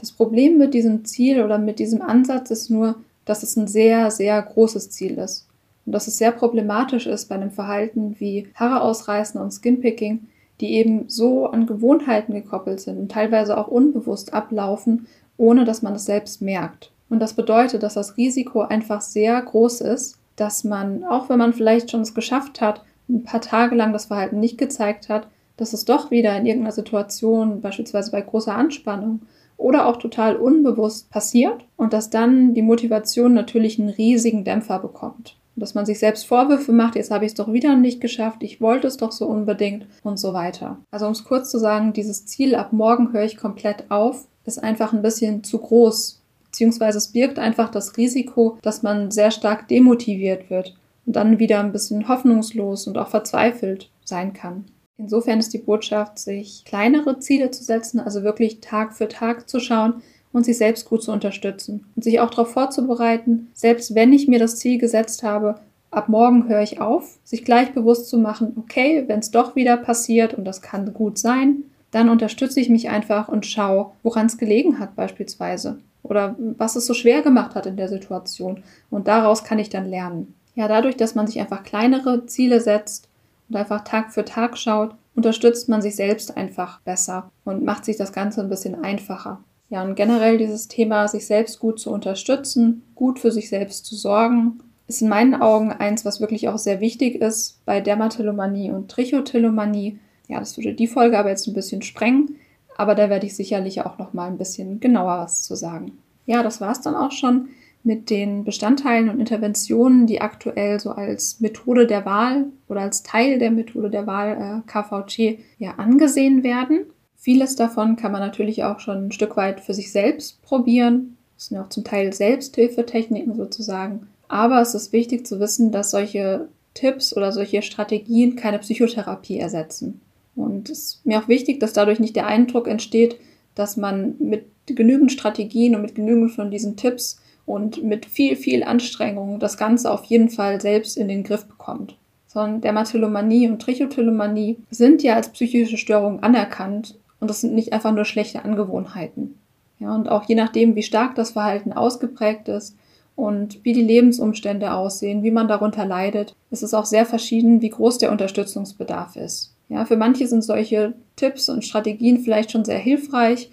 Das 0.04 0.12
Problem 0.12 0.58
mit 0.58 0.74
diesem 0.74 1.06
Ziel 1.06 1.42
oder 1.42 1.56
mit 1.56 1.78
diesem 1.78 2.02
Ansatz 2.02 2.50
ist 2.50 2.68
nur, 2.68 2.96
dass 3.24 3.42
es 3.42 3.56
ein 3.56 3.66
sehr, 3.66 4.10
sehr 4.10 4.42
großes 4.42 4.90
Ziel 4.90 5.16
ist. 5.16 5.48
Und 5.86 5.92
dass 5.92 6.08
es 6.08 6.18
sehr 6.18 6.30
problematisch 6.30 7.06
ist 7.06 7.30
bei 7.30 7.36
einem 7.36 7.50
Verhalten 7.50 8.14
wie 8.18 8.48
Haare 8.54 8.82
ausreißen 8.82 9.40
und 9.40 9.50
Skinpicking, 9.50 10.26
die 10.60 10.74
eben 10.74 11.08
so 11.08 11.46
an 11.46 11.64
Gewohnheiten 11.64 12.34
gekoppelt 12.34 12.80
sind 12.80 12.98
und 12.98 13.12
teilweise 13.12 13.56
auch 13.56 13.68
unbewusst 13.68 14.34
ablaufen, 14.34 15.06
ohne 15.38 15.64
dass 15.64 15.80
man 15.80 15.94
es 15.94 16.04
selbst 16.04 16.42
merkt. 16.42 16.92
Und 17.08 17.20
das 17.20 17.32
bedeutet, 17.32 17.82
dass 17.82 17.94
das 17.94 18.18
Risiko 18.18 18.60
einfach 18.60 19.00
sehr 19.00 19.40
groß 19.40 19.80
ist, 19.80 20.18
dass 20.36 20.64
man, 20.64 21.02
auch 21.04 21.30
wenn 21.30 21.38
man 21.38 21.54
vielleicht 21.54 21.90
schon 21.90 22.02
es 22.02 22.12
geschafft 22.12 22.60
hat, 22.60 22.84
ein 23.08 23.24
paar 23.24 23.40
Tage 23.40 23.74
lang 23.74 23.94
das 23.94 24.04
Verhalten 24.04 24.38
nicht 24.38 24.58
gezeigt 24.58 25.08
hat, 25.08 25.28
dass 25.56 25.72
es 25.72 25.86
doch 25.86 26.10
wieder 26.10 26.36
in 26.36 26.44
irgendeiner 26.44 26.72
Situation, 26.74 27.62
beispielsweise 27.62 28.10
bei 28.10 28.20
großer 28.20 28.54
Anspannung 28.54 29.22
oder 29.64 29.86
auch 29.86 29.96
total 29.96 30.36
unbewusst 30.36 31.10
passiert 31.10 31.64
und 31.76 31.92
dass 31.92 32.10
dann 32.10 32.54
die 32.54 32.62
Motivation 32.62 33.32
natürlich 33.34 33.78
einen 33.78 33.88
riesigen 33.88 34.44
Dämpfer 34.44 34.78
bekommt 34.78 35.36
dass 35.56 35.74
man 35.74 35.86
sich 35.86 35.98
selbst 35.98 36.26
Vorwürfe 36.26 36.72
macht, 36.72 36.96
jetzt 36.96 37.10
habe 37.10 37.24
ich 37.24 37.30
es 37.30 37.36
doch 37.36 37.52
wieder 37.52 37.76
nicht 37.76 38.00
geschafft, 38.00 38.42
ich 38.42 38.60
wollte 38.60 38.88
es 38.88 38.96
doch 38.96 39.12
so 39.12 39.26
unbedingt 39.26 39.86
und 40.02 40.18
so 40.18 40.32
weiter. 40.32 40.78
Also 40.90 41.06
um 41.06 41.12
es 41.12 41.24
kurz 41.24 41.50
zu 41.50 41.58
sagen, 41.58 41.92
dieses 41.92 42.26
Ziel, 42.26 42.54
ab 42.54 42.72
morgen 42.72 43.12
höre 43.12 43.24
ich 43.24 43.36
komplett 43.36 43.90
auf, 43.90 44.26
ist 44.44 44.62
einfach 44.62 44.92
ein 44.92 45.02
bisschen 45.02 45.44
zu 45.44 45.58
groß, 45.58 46.20
beziehungsweise 46.46 46.98
es 46.98 47.08
birgt 47.08 47.38
einfach 47.38 47.70
das 47.70 47.96
Risiko, 47.96 48.58
dass 48.62 48.82
man 48.82 49.10
sehr 49.10 49.30
stark 49.30 49.68
demotiviert 49.68 50.50
wird 50.50 50.76
und 51.06 51.14
dann 51.16 51.38
wieder 51.38 51.60
ein 51.60 51.72
bisschen 51.72 52.08
hoffnungslos 52.08 52.86
und 52.86 52.98
auch 52.98 53.08
verzweifelt 53.08 53.90
sein 54.04 54.32
kann. 54.32 54.64
Insofern 54.96 55.40
ist 55.40 55.52
die 55.52 55.58
Botschaft, 55.58 56.18
sich 56.18 56.64
kleinere 56.64 57.18
Ziele 57.18 57.50
zu 57.50 57.64
setzen, 57.64 58.00
also 58.00 58.22
wirklich 58.22 58.60
Tag 58.60 58.94
für 58.94 59.08
Tag 59.08 59.48
zu 59.48 59.60
schauen, 59.60 60.02
und 60.34 60.44
sich 60.44 60.58
selbst 60.58 60.84
gut 60.86 61.02
zu 61.02 61.12
unterstützen 61.12 61.86
und 61.96 62.02
sich 62.02 62.20
auch 62.20 62.28
darauf 62.28 62.50
vorzubereiten, 62.50 63.48
selbst 63.54 63.94
wenn 63.94 64.12
ich 64.12 64.28
mir 64.28 64.40
das 64.40 64.56
Ziel 64.56 64.78
gesetzt 64.78 65.22
habe, 65.22 65.60
ab 65.90 66.08
morgen 66.08 66.48
höre 66.48 66.60
ich 66.60 66.80
auf, 66.80 67.18
sich 67.22 67.44
gleich 67.44 67.72
bewusst 67.72 68.08
zu 68.08 68.18
machen, 68.18 68.52
okay, 68.58 69.04
wenn 69.06 69.20
es 69.20 69.30
doch 69.30 69.54
wieder 69.54 69.76
passiert 69.76 70.34
und 70.34 70.44
das 70.44 70.60
kann 70.60 70.92
gut 70.92 71.18
sein, 71.18 71.62
dann 71.92 72.08
unterstütze 72.08 72.58
ich 72.58 72.68
mich 72.68 72.88
einfach 72.88 73.28
und 73.28 73.46
schaue, 73.46 73.92
woran 74.02 74.26
es 74.26 74.36
gelegen 74.36 74.80
hat 74.80 74.96
beispielsweise 74.96 75.78
oder 76.02 76.34
was 76.58 76.74
es 76.74 76.84
so 76.86 76.94
schwer 76.94 77.22
gemacht 77.22 77.54
hat 77.54 77.66
in 77.66 77.76
der 77.76 77.88
Situation 77.88 78.64
und 78.90 79.06
daraus 79.06 79.44
kann 79.44 79.60
ich 79.60 79.70
dann 79.70 79.88
lernen. 79.88 80.34
Ja, 80.56 80.66
dadurch, 80.66 80.96
dass 80.96 81.14
man 81.14 81.28
sich 81.28 81.38
einfach 81.40 81.62
kleinere 81.62 82.26
Ziele 82.26 82.60
setzt 82.60 83.08
und 83.48 83.56
einfach 83.56 83.84
Tag 83.84 84.12
für 84.12 84.24
Tag 84.24 84.56
schaut, 84.56 84.94
unterstützt 85.14 85.68
man 85.68 85.82
sich 85.82 85.96
selbst 85.96 86.36
einfach 86.36 86.80
besser 86.80 87.30
und 87.44 87.64
macht 87.64 87.84
sich 87.84 87.96
das 87.96 88.12
Ganze 88.12 88.40
ein 88.40 88.48
bisschen 88.48 88.82
einfacher. 88.82 89.40
Ja, 89.70 89.82
und 89.82 89.94
generell 89.94 90.38
dieses 90.38 90.68
Thema, 90.68 91.08
sich 91.08 91.26
selbst 91.26 91.58
gut 91.58 91.80
zu 91.80 91.90
unterstützen, 91.90 92.82
gut 92.94 93.18
für 93.18 93.32
sich 93.32 93.48
selbst 93.48 93.86
zu 93.86 93.96
sorgen, 93.96 94.60
ist 94.86 95.02
in 95.02 95.08
meinen 95.08 95.34
Augen 95.34 95.72
eins, 95.72 96.04
was 96.04 96.20
wirklich 96.20 96.48
auch 96.48 96.58
sehr 96.58 96.80
wichtig 96.80 97.16
ist 97.16 97.64
bei 97.64 97.80
Dermatillomanie 97.80 98.70
und 98.70 98.90
Trichotillomanie. 98.90 99.98
Ja, 100.28 100.38
das 100.38 100.56
würde 100.56 100.74
die 100.74 100.86
Folge 100.86 101.18
aber 101.18 101.30
jetzt 101.30 101.46
ein 101.46 101.54
bisschen 101.54 101.82
sprengen, 101.82 102.36
aber 102.76 102.94
da 102.94 103.08
werde 103.08 103.26
ich 103.26 103.36
sicherlich 103.36 103.82
auch 103.82 103.98
noch 103.98 104.12
mal 104.12 104.26
ein 104.26 104.38
bisschen 104.38 104.80
genauer 104.80 105.18
was 105.18 105.42
zu 105.42 105.54
sagen. 105.54 105.98
Ja, 106.26 106.42
das 106.42 106.60
war 106.60 106.72
es 106.72 106.80
dann 106.80 106.94
auch 106.94 107.12
schon 107.12 107.48
mit 107.84 108.08
den 108.08 108.44
Bestandteilen 108.44 109.10
und 109.10 109.20
Interventionen, 109.20 110.06
die 110.06 110.22
aktuell 110.22 110.80
so 110.80 110.90
als 110.90 111.40
Methode 111.40 111.86
der 111.86 112.06
Wahl 112.06 112.46
oder 112.66 112.80
als 112.80 113.02
Teil 113.02 113.38
der 113.38 113.50
Methode 113.50 113.90
der 113.90 114.06
Wahl 114.06 114.62
äh, 114.66 114.70
KVC 114.70 115.38
ja 115.58 115.74
angesehen 115.76 116.42
werden. 116.42 116.86
Vieles 117.16 117.56
davon 117.56 117.96
kann 117.96 118.10
man 118.10 118.22
natürlich 118.22 118.64
auch 118.64 118.80
schon 118.80 119.06
ein 119.06 119.12
Stück 119.12 119.36
weit 119.36 119.60
für 119.60 119.74
sich 119.74 119.92
selbst 119.92 120.42
probieren. 120.42 121.18
Das 121.36 121.46
sind 121.46 121.58
auch 121.58 121.68
zum 121.68 121.84
Teil 121.84 122.12
Selbsthilfetechniken 122.12 123.34
sozusagen. 123.36 124.08
Aber 124.28 124.62
es 124.62 124.74
ist 124.74 124.92
wichtig 124.92 125.26
zu 125.26 125.38
wissen, 125.38 125.70
dass 125.70 125.90
solche 125.90 126.48
Tipps 126.72 127.14
oder 127.14 127.32
solche 127.32 127.60
Strategien 127.62 128.34
keine 128.34 128.58
Psychotherapie 128.58 129.38
ersetzen. 129.38 130.00
Und 130.34 130.70
es 130.70 130.78
ist 130.78 131.06
mir 131.06 131.20
auch 131.20 131.28
wichtig, 131.28 131.60
dass 131.60 131.74
dadurch 131.74 132.00
nicht 132.00 132.16
der 132.16 132.26
Eindruck 132.26 132.66
entsteht, 132.66 133.16
dass 133.54 133.76
man 133.76 134.14
mit 134.18 134.46
genügend 134.66 135.12
Strategien 135.12 135.76
und 135.76 135.82
mit 135.82 135.94
genügend 135.94 136.32
von 136.32 136.50
diesen 136.50 136.76
Tipps 136.76 137.20
und 137.46 137.82
mit 137.82 138.06
viel, 138.06 138.36
viel 138.36 138.64
Anstrengung 138.64 139.38
das 139.38 139.56
Ganze 139.56 139.90
auf 139.90 140.04
jeden 140.04 140.30
Fall 140.30 140.60
selbst 140.60 140.96
in 140.96 141.08
den 141.08 141.24
Griff 141.24 141.46
bekommt. 141.46 141.96
Sondern 142.26 142.60
Dermatillomanie 142.60 143.48
und 143.48 143.60
Trichotillomanie 143.60 144.58
sind 144.70 145.02
ja 145.02 145.14
als 145.14 145.28
psychische 145.28 145.76
Störung 145.76 146.22
anerkannt 146.22 146.96
und 147.20 147.28
das 147.28 147.40
sind 147.40 147.54
nicht 147.54 147.72
einfach 147.72 147.92
nur 147.92 148.04
schlechte 148.04 148.44
Angewohnheiten. 148.44 149.38
Ja, 149.78 149.94
und 149.94 150.08
auch 150.08 150.24
je 150.24 150.34
nachdem, 150.34 150.76
wie 150.76 150.82
stark 150.82 151.14
das 151.14 151.32
Verhalten 151.32 151.72
ausgeprägt 151.72 152.48
ist 152.48 152.76
und 153.16 153.64
wie 153.64 153.72
die 153.72 153.82
Lebensumstände 153.82 154.72
aussehen, 154.72 155.22
wie 155.22 155.30
man 155.30 155.48
darunter 155.48 155.84
leidet, 155.84 156.34
ist 156.50 156.62
es 156.62 156.74
auch 156.74 156.86
sehr 156.86 157.06
verschieden, 157.06 157.60
wie 157.60 157.70
groß 157.70 157.98
der 157.98 158.12
Unterstützungsbedarf 158.12 159.16
ist. 159.16 159.54
Ja, 159.68 159.84
für 159.84 159.96
manche 159.96 160.26
sind 160.26 160.42
solche 160.42 160.94
Tipps 161.16 161.48
und 161.48 161.64
Strategien 161.64 162.20
vielleicht 162.20 162.50
schon 162.50 162.64
sehr 162.64 162.78
hilfreich 162.78 163.50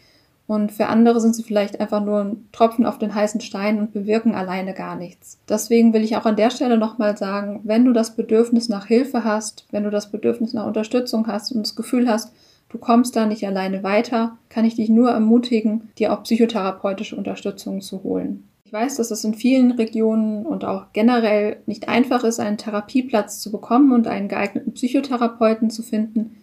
und 0.52 0.74
für 0.74 0.88
andere 0.88 1.22
sind 1.22 1.34
sie 1.34 1.44
vielleicht 1.44 1.80
einfach 1.80 2.04
nur 2.04 2.20
ein 2.20 2.50
Tropfen 2.52 2.86
auf 2.86 2.98
den 2.98 3.16
heißen 3.16 3.40
Stein 3.40 3.80
und 3.80 3.94
bewirken 3.94 4.36
alleine 4.36 4.74
gar 4.74 4.98
nichts. 4.98 5.40
Deswegen 5.48 5.94
will 5.94 6.04
ich 6.04 6.18
auch 6.18 6.26
an 6.26 6.36
der 6.36 6.50
Stelle 6.50 6.78
nochmal 6.78 7.16
sagen, 7.16 7.62
wenn 7.64 7.86
du 7.86 7.94
das 7.94 8.18
Bedürfnis 8.18 8.68
nach 8.68 8.86
Hilfe 8.86 9.24
hast, 9.24 9.66
wenn 9.72 9.86
du 9.86 9.90
das 9.90 10.12
Bedürfnis 10.12 10.52
nach 10.52 10.68
Unterstützung 10.68 11.26
hast 11.28 11.54
und 11.54 11.66
das 11.66 11.78
Gefühl 11.78 12.10
hast, 12.10 12.34
du 12.68 12.78
kommst 12.80 13.16
da 13.16 13.26
nicht 13.26 13.48
alleine 13.48 13.82
weiter, 13.82 14.38
kann 14.50 14.66
ich 14.66 14.76
dich 14.76 14.90
nur 14.90 15.12
ermutigen, 15.12 15.90
dir 15.98 16.12
auch 16.12 16.24
psychotherapeutische 16.24 17.16
Unterstützung 17.16 17.80
zu 17.80 18.04
holen. 18.04 18.44
Ich 18.66 18.74
weiß, 18.74 18.98
dass 18.98 19.10
es 19.10 19.24
in 19.24 19.34
vielen 19.34 19.72
Regionen 19.72 20.46
und 20.46 20.66
auch 20.66 20.88
generell 20.92 21.62
nicht 21.66 21.88
einfach 21.88 22.26
ist, 22.26 22.42
einen 22.42 22.58
Therapieplatz 22.58 23.40
zu 23.40 23.54
bekommen 23.54 23.94
und 23.94 24.06
einen 24.06 24.28
geeigneten 24.28 24.74
Psychotherapeuten 24.74 25.70
zu 25.70 25.82
finden, 25.82 26.36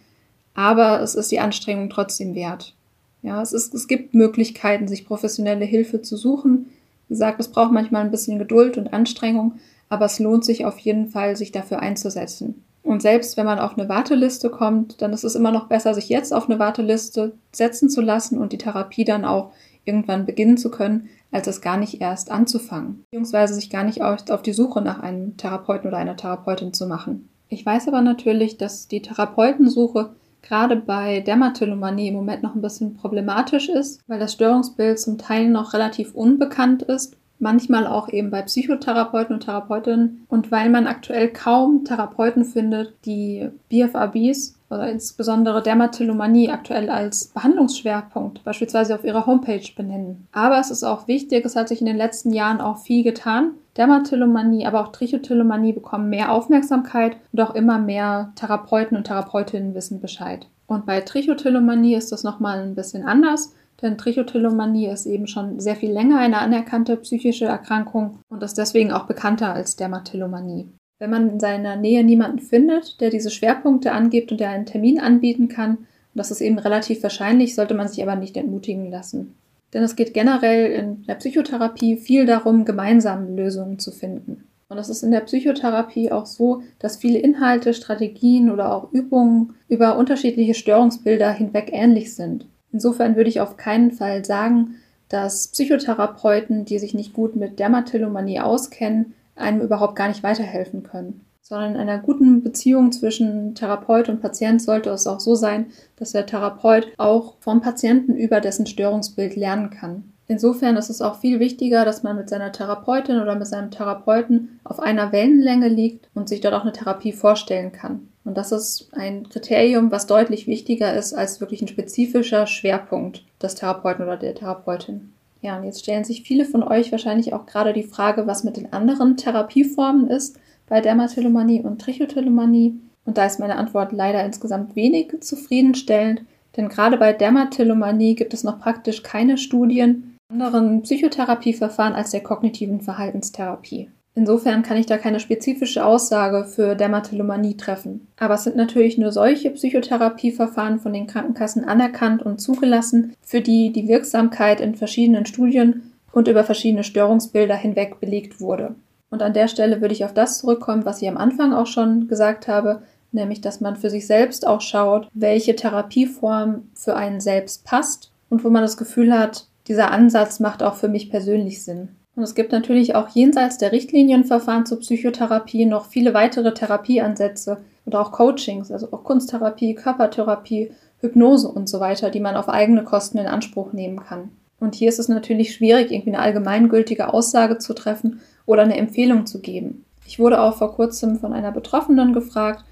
aber 0.54 1.02
es 1.02 1.14
ist 1.14 1.30
die 1.30 1.40
Anstrengung 1.40 1.90
trotzdem 1.90 2.34
wert. 2.34 2.74
Ja, 3.22 3.42
es, 3.42 3.52
ist, 3.52 3.74
es 3.74 3.88
gibt 3.88 4.14
Möglichkeiten, 4.14 4.88
sich 4.88 5.06
professionelle 5.06 5.64
Hilfe 5.64 6.02
zu 6.02 6.16
suchen. 6.16 6.66
Wie 7.08 7.14
gesagt, 7.14 7.40
es 7.40 7.48
braucht 7.48 7.72
manchmal 7.72 8.04
ein 8.04 8.10
bisschen 8.10 8.38
Geduld 8.38 8.78
und 8.78 8.92
Anstrengung, 8.92 9.54
aber 9.88 10.04
es 10.04 10.18
lohnt 10.18 10.44
sich 10.44 10.64
auf 10.64 10.78
jeden 10.78 11.08
Fall, 11.08 11.36
sich 11.36 11.52
dafür 11.52 11.80
einzusetzen. 11.80 12.62
Und 12.82 13.02
selbst 13.02 13.36
wenn 13.36 13.46
man 13.46 13.58
auf 13.58 13.76
eine 13.76 13.88
Warteliste 13.88 14.50
kommt, 14.50 15.02
dann 15.02 15.12
ist 15.12 15.24
es 15.24 15.34
immer 15.34 15.52
noch 15.52 15.66
besser, 15.66 15.94
sich 15.94 16.08
jetzt 16.08 16.32
auf 16.32 16.48
eine 16.48 16.58
Warteliste 16.58 17.32
setzen 17.52 17.90
zu 17.90 18.00
lassen 18.00 18.38
und 18.38 18.52
die 18.52 18.58
Therapie 18.58 19.04
dann 19.04 19.24
auch 19.24 19.52
irgendwann 19.84 20.26
beginnen 20.26 20.56
zu 20.56 20.70
können, 20.70 21.08
als 21.30 21.46
es 21.46 21.60
gar 21.60 21.76
nicht 21.76 22.00
erst 22.00 22.30
anzufangen, 22.30 23.04
beziehungsweise 23.10 23.54
sich 23.54 23.68
gar 23.70 23.84
nicht 23.84 24.00
auf 24.02 24.42
die 24.42 24.52
Suche 24.52 24.80
nach 24.80 25.00
einem 25.00 25.36
Therapeuten 25.36 25.88
oder 25.88 25.98
einer 25.98 26.16
Therapeutin 26.16 26.72
zu 26.72 26.86
machen. 26.86 27.28
Ich 27.48 27.64
weiß 27.64 27.88
aber 27.88 28.02
natürlich, 28.02 28.58
dass 28.58 28.88
die 28.88 29.02
Therapeutensuche 29.02 30.10
gerade 30.42 30.76
bei 30.76 31.20
Dermatillomanie 31.20 32.08
im 32.08 32.14
Moment 32.14 32.42
noch 32.42 32.54
ein 32.54 32.62
bisschen 32.62 32.94
problematisch 32.94 33.68
ist, 33.68 34.00
weil 34.06 34.18
das 34.18 34.32
Störungsbild 34.32 34.98
zum 34.98 35.18
Teil 35.18 35.48
noch 35.48 35.74
relativ 35.74 36.14
unbekannt 36.14 36.82
ist, 36.82 37.16
manchmal 37.38 37.86
auch 37.86 38.08
eben 38.08 38.30
bei 38.30 38.42
Psychotherapeuten 38.42 39.34
und 39.34 39.44
Therapeutinnen 39.44 40.26
und 40.28 40.50
weil 40.50 40.70
man 40.70 40.86
aktuell 40.86 41.28
kaum 41.28 41.84
Therapeuten 41.84 42.44
findet, 42.44 42.94
die 43.04 43.48
BFABs 43.68 44.58
oder 44.70 44.90
insbesondere 44.90 45.62
Dermatillomanie 45.62 46.50
aktuell 46.50 46.90
als 46.90 47.26
Behandlungsschwerpunkt 47.28 48.44
beispielsweise 48.44 48.94
auf 48.94 49.04
ihrer 49.04 49.26
Homepage 49.26 49.66
benennen. 49.74 50.26
Aber 50.32 50.58
es 50.58 50.70
ist 50.70 50.84
auch 50.84 51.08
wichtig, 51.08 51.44
es 51.44 51.56
hat 51.56 51.68
sich 51.68 51.80
in 51.80 51.86
den 51.86 51.96
letzten 51.96 52.32
Jahren 52.32 52.60
auch 52.60 52.78
viel 52.78 53.02
getan. 53.02 53.52
Dermatillomanie, 53.78 54.66
aber 54.66 54.80
auch 54.80 54.92
Trichotillomanie 54.92 55.72
bekommen 55.72 56.10
mehr 56.10 56.32
Aufmerksamkeit 56.32 57.16
und 57.32 57.40
auch 57.40 57.54
immer 57.54 57.78
mehr 57.78 58.32
Therapeuten 58.34 58.96
und 58.96 59.04
Therapeutinnen 59.04 59.74
wissen 59.74 60.00
Bescheid. 60.00 60.48
Und 60.66 60.84
bei 60.84 61.00
Trichotillomanie 61.00 61.94
ist 61.94 62.12
das 62.12 62.24
nochmal 62.24 62.60
ein 62.60 62.74
bisschen 62.74 63.04
anders, 63.04 63.54
denn 63.80 63.96
Trichotillomanie 63.96 64.88
ist 64.88 65.06
eben 65.06 65.28
schon 65.28 65.60
sehr 65.60 65.76
viel 65.76 65.92
länger 65.92 66.18
eine 66.18 66.38
anerkannte 66.38 66.96
psychische 66.96 67.44
Erkrankung 67.44 68.18
und 68.28 68.42
ist 68.42 68.58
deswegen 68.58 68.90
auch 68.90 69.04
bekannter 69.04 69.54
als 69.54 69.76
Dermatillomanie. 69.76 70.68
Wenn 70.98 71.10
man 71.10 71.30
in 71.30 71.40
seiner 71.40 71.76
Nähe 71.76 72.02
niemanden 72.02 72.40
findet, 72.40 73.00
der 73.00 73.10
diese 73.10 73.30
Schwerpunkte 73.30 73.92
angibt 73.92 74.32
und 74.32 74.40
der 74.40 74.50
einen 74.50 74.66
Termin 74.66 74.98
anbieten 74.98 75.48
kann, 75.48 75.76
und 75.76 75.86
das 76.14 76.32
ist 76.32 76.40
eben 76.40 76.58
relativ 76.58 77.02
wahrscheinlich, 77.04 77.54
sollte 77.54 77.74
man 77.74 77.86
sich 77.86 78.02
aber 78.02 78.16
nicht 78.16 78.36
entmutigen 78.36 78.90
lassen. 78.90 79.36
Denn 79.74 79.82
es 79.82 79.96
geht 79.96 80.14
generell 80.14 80.70
in 80.72 81.02
der 81.04 81.16
Psychotherapie 81.16 81.96
viel 81.96 82.26
darum, 82.26 82.64
gemeinsam 82.64 83.36
Lösungen 83.36 83.78
zu 83.78 83.92
finden. 83.92 84.44
Und 84.68 84.78
es 84.78 84.88
ist 84.88 85.02
in 85.02 85.10
der 85.10 85.20
Psychotherapie 85.20 86.12
auch 86.12 86.26
so, 86.26 86.62
dass 86.78 86.98
viele 86.98 87.18
Inhalte, 87.18 87.72
Strategien 87.72 88.50
oder 88.50 88.74
auch 88.74 88.92
Übungen 88.92 89.54
über 89.68 89.96
unterschiedliche 89.96 90.54
Störungsbilder 90.54 91.30
hinweg 91.32 91.70
ähnlich 91.72 92.14
sind. 92.14 92.46
Insofern 92.72 93.16
würde 93.16 93.30
ich 93.30 93.40
auf 93.40 93.56
keinen 93.56 93.92
Fall 93.92 94.24
sagen, 94.24 94.74
dass 95.08 95.48
Psychotherapeuten, 95.48 96.66
die 96.66 96.78
sich 96.78 96.92
nicht 96.92 97.14
gut 97.14 97.34
mit 97.34 97.58
Dermatillomanie 97.58 98.40
auskennen, 98.40 99.14
einem 99.36 99.62
überhaupt 99.62 99.96
gar 99.96 100.08
nicht 100.08 100.22
weiterhelfen 100.22 100.82
können. 100.82 101.24
Sondern 101.48 101.76
in 101.76 101.80
einer 101.80 101.96
guten 101.96 102.42
Beziehung 102.42 102.92
zwischen 102.92 103.54
Therapeut 103.54 104.10
und 104.10 104.20
Patient 104.20 104.60
sollte 104.60 104.90
es 104.90 105.06
auch 105.06 105.18
so 105.18 105.34
sein, 105.34 105.68
dass 105.96 106.12
der 106.12 106.26
Therapeut 106.26 106.88
auch 106.98 107.36
vom 107.40 107.62
Patienten 107.62 108.14
über 108.14 108.42
dessen 108.42 108.66
Störungsbild 108.66 109.34
lernen 109.34 109.70
kann. 109.70 110.12
Insofern 110.26 110.76
ist 110.76 110.90
es 110.90 111.00
auch 111.00 111.20
viel 111.20 111.40
wichtiger, 111.40 111.86
dass 111.86 112.02
man 112.02 112.16
mit 112.16 112.28
seiner 112.28 112.52
Therapeutin 112.52 113.18
oder 113.18 113.34
mit 113.34 113.46
seinem 113.46 113.70
Therapeuten 113.70 114.60
auf 114.62 114.78
einer 114.78 115.10
Wellenlänge 115.10 115.68
liegt 115.68 116.10
und 116.14 116.28
sich 116.28 116.42
dort 116.42 116.52
auch 116.52 116.64
eine 116.64 116.72
Therapie 116.72 117.12
vorstellen 117.12 117.72
kann. 117.72 118.08
Und 118.26 118.36
das 118.36 118.52
ist 118.52 118.90
ein 118.92 119.26
Kriterium, 119.30 119.90
was 119.90 120.06
deutlich 120.06 120.46
wichtiger 120.46 120.92
ist 120.92 121.14
als 121.14 121.40
wirklich 121.40 121.62
ein 121.62 121.68
spezifischer 121.68 122.46
Schwerpunkt 122.46 123.24
des 123.42 123.54
Therapeuten 123.54 124.04
oder 124.04 124.18
der 124.18 124.34
Therapeutin. 124.34 125.14
Ja, 125.40 125.56
und 125.56 125.64
jetzt 125.64 125.80
stellen 125.80 126.04
sich 126.04 126.24
viele 126.24 126.44
von 126.44 126.62
euch 126.62 126.92
wahrscheinlich 126.92 127.32
auch 127.32 127.46
gerade 127.46 127.72
die 127.72 127.84
Frage, 127.84 128.26
was 128.26 128.44
mit 128.44 128.58
den 128.58 128.70
anderen 128.74 129.16
Therapieformen 129.16 130.08
ist 130.08 130.36
bei 130.68 130.80
Dermatillomanie 130.80 131.62
und 131.62 131.80
Trichotillomanie. 131.80 132.78
Und 133.04 133.18
da 133.18 133.26
ist 133.26 133.40
meine 133.40 133.56
Antwort 133.56 133.92
leider 133.92 134.24
insgesamt 134.24 134.76
wenig 134.76 135.12
zufriedenstellend, 135.20 136.22
denn 136.56 136.68
gerade 136.68 136.96
bei 136.96 137.12
Dermatillomanie 137.12 138.14
gibt 138.14 138.34
es 138.34 138.44
noch 138.44 138.60
praktisch 138.60 139.02
keine 139.02 139.38
Studien 139.38 140.18
anderen 140.30 140.82
Psychotherapieverfahren 140.82 141.94
als 141.94 142.10
der 142.10 142.22
kognitiven 142.22 142.82
Verhaltenstherapie. 142.82 143.88
Insofern 144.14 144.62
kann 144.62 144.76
ich 144.76 144.84
da 144.84 144.98
keine 144.98 145.20
spezifische 145.20 145.86
Aussage 145.86 146.44
für 146.44 146.74
Dermatillomanie 146.74 147.56
treffen. 147.56 148.08
Aber 148.18 148.34
es 148.34 148.44
sind 148.44 148.56
natürlich 148.56 148.98
nur 148.98 149.12
solche 149.12 149.50
Psychotherapieverfahren 149.50 150.80
von 150.80 150.92
den 150.92 151.06
Krankenkassen 151.06 151.64
anerkannt 151.64 152.22
und 152.22 152.40
zugelassen, 152.40 153.14
für 153.22 153.40
die 153.40 153.72
die 153.72 153.88
Wirksamkeit 153.88 154.60
in 154.60 154.74
verschiedenen 154.74 155.24
Studien 155.24 155.92
und 156.12 156.28
über 156.28 156.44
verschiedene 156.44 156.84
Störungsbilder 156.84 157.54
hinweg 157.54 158.00
belegt 158.00 158.40
wurde. 158.40 158.74
Und 159.10 159.22
an 159.22 159.32
der 159.32 159.48
Stelle 159.48 159.80
würde 159.80 159.94
ich 159.94 160.04
auf 160.04 160.14
das 160.14 160.38
zurückkommen, 160.38 160.84
was 160.84 161.00
ich 161.00 161.08
am 161.08 161.16
Anfang 161.16 161.52
auch 161.52 161.66
schon 161.66 162.08
gesagt 162.08 162.48
habe, 162.48 162.82
nämlich 163.12 163.40
dass 163.40 163.60
man 163.60 163.76
für 163.76 163.90
sich 163.90 164.06
selbst 164.06 164.46
auch 164.46 164.60
schaut, 164.60 165.08
welche 165.14 165.56
Therapieform 165.56 166.68
für 166.74 166.94
einen 166.94 167.20
selbst 167.20 167.64
passt 167.64 168.12
und 168.28 168.44
wo 168.44 168.50
man 168.50 168.62
das 168.62 168.76
Gefühl 168.76 169.16
hat, 169.18 169.46
dieser 169.66 169.90
Ansatz 169.90 170.40
macht 170.40 170.62
auch 170.62 170.74
für 170.74 170.88
mich 170.88 171.10
persönlich 171.10 171.62
Sinn. 171.62 171.88
Und 172.16 172.24
es 172.24 172.34
gibt 172.34 172.52
natürlich 172.52 172.94
auch 172.94 173.08
jenseits 173.10 173.58
der 173.58 173.70
Richtlinienverfahren 173.70 174.66
zur 174.66 174.80
Psychotherapie 174.80 175.66
noch 175.66 175.86
viele 175.86 176.14
weitere 176.14 176.52
Therapieansätze 176.52 177.58
oder 177.86 178.00
auch 178.00 178.12
Coachings, 178.12 178.72
also 178.72 178.88
auch 178.90 179.04
Kunsttherapie, 179.04 179.74
Körpertherapie, 179.74 180.72
Hypnose 181.00 181.48
und 181.48 181.68
so 181.68 181.78
weiter, 181.78 182.10
die 182.10 182.20
man 182.20 182.34
auf 182.34 182.48
eigene 182.48 182.82
Kosten 182.82 183.18
in 183.18 183.26
Anspruch 183.26 183.72
nehmen 183.72 184.00
kann. 184.00 184.30
Und 184.58 184.74
hier 184.74 184.88
ist 184.88 184.98
es 184.98 185.08
natürlich 185.08 185.54
schwierig, 185.54 185.92
irgendwie 185.92 186.10
eine 186.10 186.22
allgemeingültige 186.22 187.14
Aussage 187.14 187.58
zu 187.58 187.72
treffen 187.72 188.20
oder 188.48 188.62
eine 188.62 188.78
Empfehlung 188.78 189.26
zu 189.26 189.40
geben. 189.40 189.84
Ich 190.06 190.18
wurde 190.18 190.40
auch 190.40 190.56
vor 190.56 190.74
kurzem 190.74 191.18
von 191.18 191.34
einer 191.34 191.52
Betroffenen 191.52 192.14
gefragt, 192.14 192.64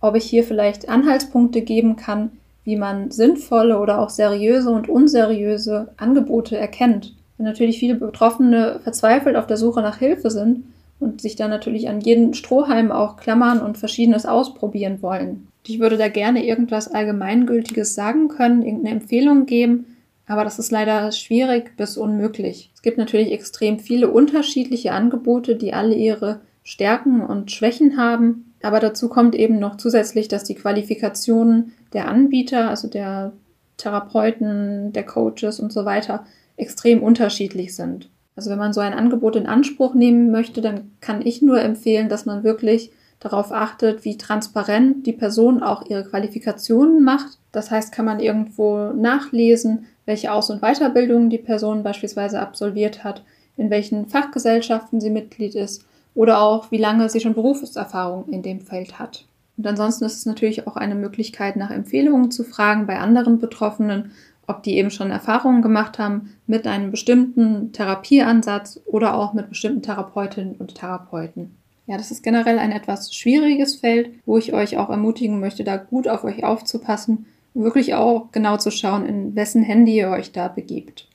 ob 0.00 0.14
ich 0.14 0.24
hier 0.24 0.44
vielleicht 0.44 0.90
Anhaltspunkte 0.90 1.62
geben 1.62 1.96
kann, 1.96 2.32
wie 2.64 2.76
man 2.76 3.10
sinnvolle 3.10 3.78
oder 3.78 3.98
auch 3.98 4.10
seriöse 4.10 4.70
und 4.70 4.90
unseriöse 4.90 5.88
Angebote 5.96 6.58
erkennt. 6.58 7.14
Wenn 7.38 7.46
natürlich 7.46 7.78
viele 7.78 7.94
Betroffene 7.94 8.80
verzweifelt 8.84 9.36
auf 9.36 9.46
der 9.46 9.56
Suche 9.56 9.80
nach 9.80 9.98
Hilfe 9.98 10.30
sind 10.30 10.64
und 11.00 11.22
sich 11.22 11.34
dann 11.34 11.50
natürlich 11.50 11.88
an 11.88 12.02
jeden 12.02 12.34
Strohhalm 12.34 12.92
auch 12.92 13.16
klammern 13.16 13.60
und 13.60 13.78
Verschiedenes 13.78 14.26
ausprobieren 14.26 15.00
wollen. 15.00 15.48
Ich 15.66 15.80
würde 15.80 15.96
da 15.96 16.08
gerne 16.08 16.44
irgendwas 16.44 16.92
Allgemeingültiges 16.92 17.94
sagen 17.94 18.28
können, 18.28 18.62
irgendeine 18.62 18.96
Empfehlung 18.96 19.46
geben, 19.46 19.91
aber 20.26 20.44
das 20.44 20.58
ist 20.58 20.70
leider 20.70 21.10
schwierig 21.12 21.76
bis 21.76 21.96
unmöglich. 21.96 22.70
Es 22.74 22.82
gibt 22.82 22.98
natürlich 22.98 23.32
extrem 23.32 23.78
viele 23.78 24.10
unterschiedliche 24.10 24.92
Angebote, 24.92 25.56
die 25.56 25.72
alle 25.72 25.94
ihre 25.94 26.40
Stärken 26.62 27.22
und 27.22 27.50
Schwächen 27.50 27.96
haben. 27.96 28.54
Aber 28.62 28.78
dazu 28.78 29.08
kommt 29.08 29.34
eben 29.34 29.58
noch 29.58 29.76
zusätzlich, 29.76 30.28
dass 30.28 30.44
die 30.44 30.54
Qualifikationen 30.54 31.72
der 31.92 32.08
Anbieter, 32.08 32.70
also 32.70 32.88
der 32.88 33.32
Therapeuten, 33.76 34.92
der 34.92 35.04
Coaches 35.04 35.58
und 35.58 35.72
so 35.72 35.84
weiter, 35.84 36.24
extrem 36.56 37.02
unterschiedlich 37.02 37.74
sind. 37.74 38.08
Also 38.36 38.50
wenn 38.50 38.58
man 38.58 38.72
so 38.72 38.80
ein 38.80 38.94
Angebot 38.94 39.36
in 39.36 39.46
Anspruch 39.46 39.94
nehmen 39.94 40.30
möchte, 40.30 40.60
dann 40.60 40.92
kann 41.00 41.26
ich 41.26 41.42
nur 41.42 41.60
empfehlen, 41.60 42.08
dass 42.08 42.24
man 42.24 42.44
wirklich 42.44 42.92
darauf 43.18 43.52
achtet, 43.52 44.04
wie 44.04 44.16
transparent 44.16 45.06
die 45.06 45.12
Person 45.12 45.62
auch 45.62 45.88
ihre 45.88 46.04
Qualifikationen 46.04 47.04
macht. 47.04 47.38
Das 47.52 47.70
heißt, 47.70 47.92
kann 47.92 48.04
man 48.04 48.20
irgendwo 48.20 48.92
nachlesen, 48.92 49.86
welche 50.06 50.32
Aus- 50.32 50.50
und 50.50 50.60
Weiterbildungen 50.60 51.30
die 51.30 51.38
Person 51.38 51.82
beispielsweise 51.82 52.40
absolviert 52.40 53.04
hat, 53.04 53.22
in 53.56 53.70
welchen 53.70 54.06
Fachgesellschaften 54.08 55.00
sie 55.00 55.10
Mitglied 55.10 55.54
ist 55.54 55.84
oder 56.14 56.40
auch 56.40 56.70
wie 56.70 56.78
lange 56.78 57.08
sie 57.08 57.20
schon 57.20 57.34
Berufserfahrung 57.34 58.28
in 58.28 58.42
dem 58.42 58.60
Feld 58.60 58.98
hat. 58.98 59.26
Und 59.56 59.66
ansonsten 59.66 60.04
ist 60.04 60.16
es 60.16 60.26
natürlich 60.26 60.66
auch 60.66 60.76
eine 60.76 60.94
Möglichkeit, 60.94 61.56
nach 61.56 61.70
Empfehlungen 61.70 62.30
zu 62.30 62.44
fragen 62.44 62.86
bei 62.86 62.98
anderen 62.98 63.38
Betroffenen, 63.38 64.12
ob 64.46 64.62
die 64.62 64.76
eben 64.76 64.90
schon 64.90 65.10
Erfahrungen 65.10 65.62
gemacht 65.62 65.98
haben 65.98 66.34
mit 66.46 66.66
einem 66.66 66.90
bestimmten 66.90 67.72
Therapieansatz 67.72 68.80
oder 68.86 69.14
auch 69.14 69.34
mit 69.34 69.48
bestimmten 69.48 69.82
Therapeutinnen 69.82 70.56
und 70.56 70.74
Therapeuten. 70.74 71.56
Ja, 71.86 71.96
das 71.96 72.10
ist 72.10 72.22
generell 72.22 72.58
ein 72.58 72.72
etwas 72.72 73.14
schwieriges 73.14 73.76
Feld, 73.76 74.10
wo 74.24 74.38
ich 74.38 74.52
euch 74.52 74.78
auch 74.78 74.90
ermutigen 74.90 75.40
möchte, 75.40 75.64
da 75.64 75.76
gut 75.76 76.08
auf 76.08 76.24
euch 76.24 76.44
aufzupassen 76.44 77.26
wirklich 77.54 77.94
auch 77.94 78.30
genau 78.32 78.56
zu 78.56 78.70
schauen, 78.70 79.06
in 79.06 79.36
wessen 79.36 79.62
Handy 79.62 79.96
ihr 79.96 80.10
euch 80.10 80.32
da 80.32 80.48
begibt. 80.48 81.08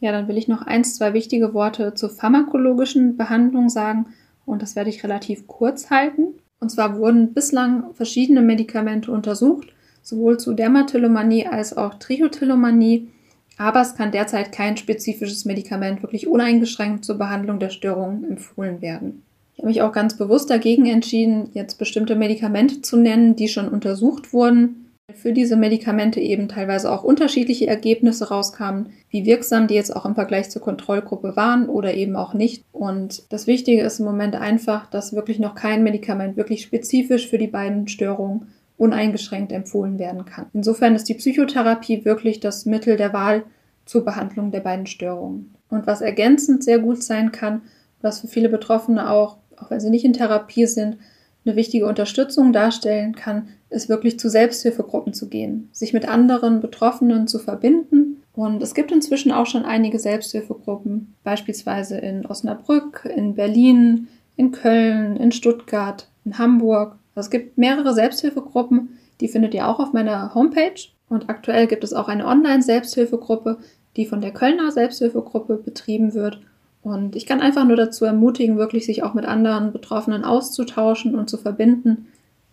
Ja, 0.00 0.12
dann 0.12 0.28
will 0.28 0.36
ich 0.36 0.48
noch 0.48 0.62
eins, 0.62 0.96
zwei 0.96 1.14
wichtige 1.14 1.54
Worte 1.54 1.94
zur 1.94 2.10
pharmakologischen 2.10 3.16
Behandlung 3.16 3.68
sagen 3.68 4.06
und 4.44 4.60
das 4.60 4.76
werde 4.76 4.90
ich 4.90 5.02
relativ 5.04 5.46
kurz 5.46 5.90
halten. 5.90 6.34
Und 6.60 6.70
zwar 6.70 6.98
wurden 6.98 7.32
bislang 7.32 7.94
verschiedene 7.94 8.42
Medikamente 8.42 9.10
untersucht, 9.10 9.72
sowohl 10.02 10.38
zu 10.38 10.52
Dermatillomanie 10.52 11.46
als 11.46 11.76
auch 11.76 11.94
Trichotillomanie, 11.94 13.08
aber 13.56 13.80
es 13.80 13.94
kann 13.94 14.12
derzeit 14.12 14.52
kein 14.52 14.76
spezifisches 14.76 15.44
Medikament 15.44 16.02
wirklich 16.02 16.26
uneingeschränkt 16.26 17.04
zur 17.04 17.16
Behandlung 17.16 17.58
der 17.58 17.70
Störungen 17.70 18.24
empfohlen 18.24 18.82
werden. 18.82 19.22
Ich 19.54 19.60
habe 19.60 19.68
mich 19.68 19.82
auch 19.82 19.92
ganz 19.92 20.16
bewusst 20.16 20.50
dagegen 20.50 20.86
entschieden, 20.86 21.50
jetzt 21.52 21.78
bestimmte 21.78 22.16
Medikamente 22.16 22.82
zu 22.82 22.96
nennen, 22.96 23.36
die 23.36 23.48
schon 23.48 23.68
untersucht 23.68 24.32
wurden, 24.32 24.83
für 25.12 25.32
diese 25.32 25.56
Medikamente 25.56 26.18
eben 26.20 26.48
teilweise 26.48 26.90
auch 26.90 27.04
unterschiedliche 27.04 27.66
Ergebnisse 27.66 28.28
rauskamen, 28.28 28.90
wie 29.10 29.26
wirksam 29.26 29.66
die 29.66 29.74
jetzt 29.74 29.94
auch 29.94 30.06
im 30.06 30.14
Vergleich 30.14 30.48
zur 30.48 30.62
Kontrollgruppe 30.62 31.36
waren 31.36 31.68
oder 31.68 31.92
eben 31.92 32.16
auch 32.16 32.32
nicht. 32.32 32.64
Und 32.72 33.30
das 33.30 33.46
Wichtige 33.46 33.82
ist 33.82 34.00
im 34.00 34.06
Moment 34.06 34.34
einfach, 34.34 34.86
dass 34.86 35.14
wirklich 35.14 35.38
noch 35.38 35.54
kein 35.54 35.82
Medikament 35.82 36.38
wirklich 36.38 36.62
spezifisch 36.62 37.28
für 37.28 37.36
die 37.36 37.48
beiden 37.48 37.86
Störungen 37.86 38.48
uneingeschränkt 38.78 39.52
empfohlen 39.52 39.98
werden 39.98 40.24
kann. 40.24 40.46
Insofern 40.54 40.94
ist 40.94 41.08
die 41.08 41.14
Psychotherapie 41.14 42.04
wirklich 42.06 42.40
das 42.40 42.64
Mittel 42.64 42.96
der 42.96 43.12
Wahl 43.12 43.44
zur 43.84 44.04
Behandlung 44.06 44.52
der 44.52 44.60
beiden 44.60 44.86
Störungen. 44.86 45.54
Und 45.68 45.86
was 45.86 46.00
ergänzend 46.00 46.64
sehr 46.64 46.78
gut 46.78 47.02
sein 47.02 47.30
kann, 47.30 47.62
was 48.00 48.20
für 48.20 48.28
viele 48.28 48.48
Betroffene 48.48 49.10
auch, 49.10 49.36
auch 49.56 49.70
wenn 49.70 49.80
sie 49.80 49.90
nicht 49.90 50.04
in 50.04 50.14
Therapie 50.14 50.66
sind, 50.66 50.96
eine 51.44 51.56
wichtige 51.56 51.86
Unterstützung 51.86 52.52
darstellen 52.52 53.14
kann, 53.14 53.48
ist 53.74 53.88
wirklich 53.88 54.18
zu 54.18 54.28
Selbsthilfegruppen 54.28 55.12
zu 55.12 55.28
gehen, 55.28 55.68
sich 55.72 55.92
mit 55.92 56.08
anderen 56.08 56.60
Betroffenen 56.60 57.26
zu 57.26 57.38
verbinden. 57.38 58.22
Und 58.32 58.62
es 58.62 58.74
gibt 58.74 58.90
inzwischen 58.90 59.32
auch 59.32 59.46
schon 59.46 59.64
einige 59.64 59.98
Selbsthilfegruppen, 59.98 61.14
beispielsweise 61.22 61.98
in 61.98 62.26
Osnabrück, 62.26 63.08
in 63.14 63.34
Berlin, 63.34 64.08
in 64.36 64.50
Köln, 64.50 65.16
in 65.16 65.30
Stuttgart, 65.30 66.08
in 66.24 66.38
Hamburg. 66.38 66.96
Also 67.14 67.26
es 67.26 67.30
gibt 67.30 67.58
mehrere 67.58 67.94
Selbsthilfegruppen, 67.94 68.98
die 69.20 69.28
findet 69.28 69.54
ihr 69.54 69.68
auch 69.68 69.78
auf 69.78 69.92
meiner 69.92 70.34
Homepage. 70.34 70.80
Und 71.08 71.28
aktuell 71.28 71.66
gibt 71.66 71.84
es 71.84 71.92
auch 71.92 72.08
eine 72.08 72.26
Online-Selbsthilfegruppe, 72.26 73.58
die 73.96 74.06
von 74.06 74.20
der 74.20 74.32
Kölner 74.32 74.72
Selbsthilfegruppe 74.72 75.56
betrieben 75.56 76.14
wird 76.14 76.40
und 76.84 77.16
ich 77.16 77.24
kann 77.24 77.40
einfach 77.40 77.64
nur 77.64 77.78
dazu 77.78 78.04
ermutigen, 78.04 78.58
wirklich 78.58 78.84
sich 78.84 79.02
auch 79.02 79.14
mit 79.14 79.24
anderen 79.24 79.72
Betroffenen 79.72 80.22
auszutauschen 80.22 81.14
und 81.14 81.30
zu 81.30 81.38
verbinden. 81.38 82.08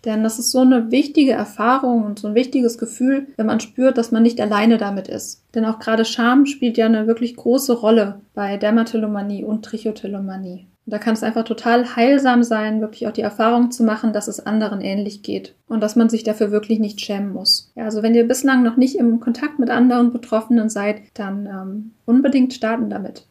Denn 0.06 0.24
das 0.24 0.40
ist 0.40 0.52
so 0.52 0.60
eine 0.60 0.92
wichtige 0.92 1.32
Erfahrung 1.32 2.04
und 2.04 2.20
so 2.20 2.28
ein 2.28 2.36
wichtiges 2.36 2.78
Gefühl, 2.78 3.28
wenn 3.38 3.46
man 3.46 3.60
spürt, 3.60 3.98
dass 3.98 4.12
man 4.12 4.24
nicht 4.24 4.42
alleine 4.42 4.78
damit 4.78 5.08
ist. 5.08 5.44
Denn 5.54 5.66
auch 5.66 5.80
gerade 5.80 6.06
Scham 6.06 6.46
spielt 6.46 6.78
ja 6.78 6.88
eine 6.88 7.08
wirklich 7.08 7.36
große 7.36 7.74
Rolle 7.74 8.22
bei 8.34 8.58
Dermatillomanie 8.58 9.44
und 9.44 9.64
Trichotillomanie. 9.64 10.68
Da 10.88 10.98
kann 10.98 11.14
es 11.14 11.24
einfach 11.24 11.44
total 11.44 11.96
heilsam 11.96 12.44
sein, 12.44 12.82
wirklich 12.82 13.08
auch 13.08 13.12
die 13.12 13.22
Erfahrung 13.22 13.70
zu 13.70 13.84
machen, 13.84 14.14
dass 14.14 14.28
es 14.28 14.46
anderen 14.46 14.82
ähnlich 14.82 15.22
geht 15.22 15.56
und 15.68 15.82
dass 15.82 15.96
man 15.96 16.10
sich 16.10 16.24
dafür 16.24 16.52
wirklich 16.52 16.80
nicht 16.80 17.00
schämen 17.00 17.32
muss. 17.32 17.72
Ja, 17.76 17.86
also 17.86 18.02
wenn 18.02 18.16
ihr 18.16 18.28
bislang 18.28 18.64
noch 18.64 18.78
nicht 18.78 18.96
im 18.96 19.20
Kontakt 19.20 19.60
mit 19.60 19.70
anderen 19.70 20.12
Betroffenen 20.12 20.70
seid, 20.70 21.02
dann 21.14 21.46
ähm, 21.46 21.92
unbedingt 22.06 22.54
starten 22.54 22.90
damit. 22.90 23.28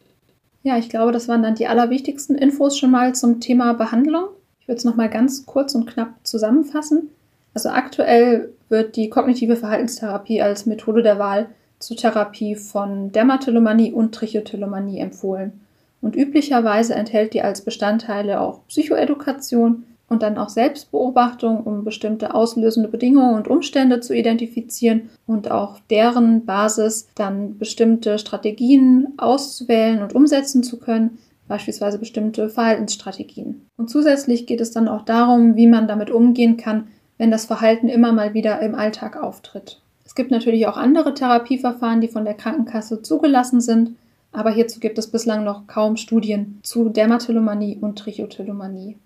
Ja, 0.62 0.78
ich 0.78 0.88
glaube, 0.88 1.10
das 1.10 1.26
waren 1.26 1.42
dann 1.42 1.54
die 1.54 1.66
allerwichtigsten 1.66 2.36
Infos 2.36 2.78
schon 2.78 2.90
mal 2.90 3.14
zum 3.14 3.40
Thema 3.40 3.72
Behandlung. 3.72 4.28
Würde 4.70 4.78
es 4.78 4.84
nochmal 4.84 5.10
ganz 5.10 5.46
kurz 5.46 5.74
und 5.74 5.86
knapp 5.86 6.14
zusammenfassen. 6.22 7.10
Also 7.54 7.70
aktuell 7.70 8.52
wird 8.68 8.94
die 8.94 9.10
kognitive 9.10 9.56
Verhaltenstherapie 9.56 10.42
als 10.42 10.64
Methode 10.64 11.02
der 11.02 11.18
Wahl 11.18 11.48
zur 11.80 11.96
Therapie 11.96 12.54
von 12.54 13.10
Dermatillomanie 13.10 13.90
und 13.90 14.14
Trichotillomanie 14.14 15.00
empfohlen. 15.00 15.58
Und 16.00 16.14
üblicherweise 16.14 16.94
enthält 16.94 17.34
die 17.34 17.42
als 17.42 17.62
Bestandteile 17.62 18.40
auch 18.40 18.60
Psychoedukation, 18.68 19.82
und 20.10 20.22
dann 20.24 20.38
auch 20.38 20.48
Selbstbeobachtung, 20.48 21.62
um 21.62 21.84
bestimmte 21.84 22.34
auslösende 22.34 22.88
Bedingungen 22.88 23.36
und 23.36 23.48
Umstände 23.48 24.00
zu 24.00 24.12
identifizieren 24.12 25.08
und 25.26 25.50
auch 25.52 25.78
deren 25.88 26.44
Basis 26.44 27.08
dann 27.14 27.58
bestimmte 27.58 28.18
Strategien 28.18 29.14
auszuwählen 29.18 30.02
und 30.02 30.14
umsetzen 30.14 30.64
zu 30.64 30.80
können, 30.80 31.18
beispielsweise 31.50 31.98
bestimmte 31.98 32.48
Verhaltensstrategien. 32.48 33.66
Und 33.76 33.90
zusätzlich 33.90 34.46
geht 34.46 34.60
es 34.60 34.70
dann 34.70 34.88
auch 34.88 35.04
darum, 35.04 35.56
wie 35.56 35.66
man 35.66 35.88
damit 35.88 36.10
umgehen 36.10 36.56
kann, 36.56 36.86
wenn 37.18 37.30
das 37.30 37.44
Verhalten 37.44 37.88
immer 37.88 38.12
mal 38.12 38.32
wieder 38.32 38.60
im 38.60 38.74
Alltag 38.74 39.22
auftritt. 39.22 39.82
Es 40.06 40.14
gibt 40.14 40.30
natürlich 40.30 40.66
auch 40.66 40.76
andere 40.76 41.12
Therapieverfahren, 41.12 42.00
die 42.00 42.08
von 42.08 42.24
der 42.24 42.34
Krankenkasse 42.34 43.02
zugelassen 43.02 43.60
sind, 43.60 43.96
aber 44.32 44.50
hierzu 44.50 44.80
gibt 44.80 44.96
es 44.96 45.08
bislang 45.08 45.44
noch 45.44 45.66
kaum 45.66 45.96
Studien 45.96 46.60
zu 46.62 46.88
Dermatillomanie 46.88 47.76
und 47.80 47.98
Trichotillomanie. 47.98 48.96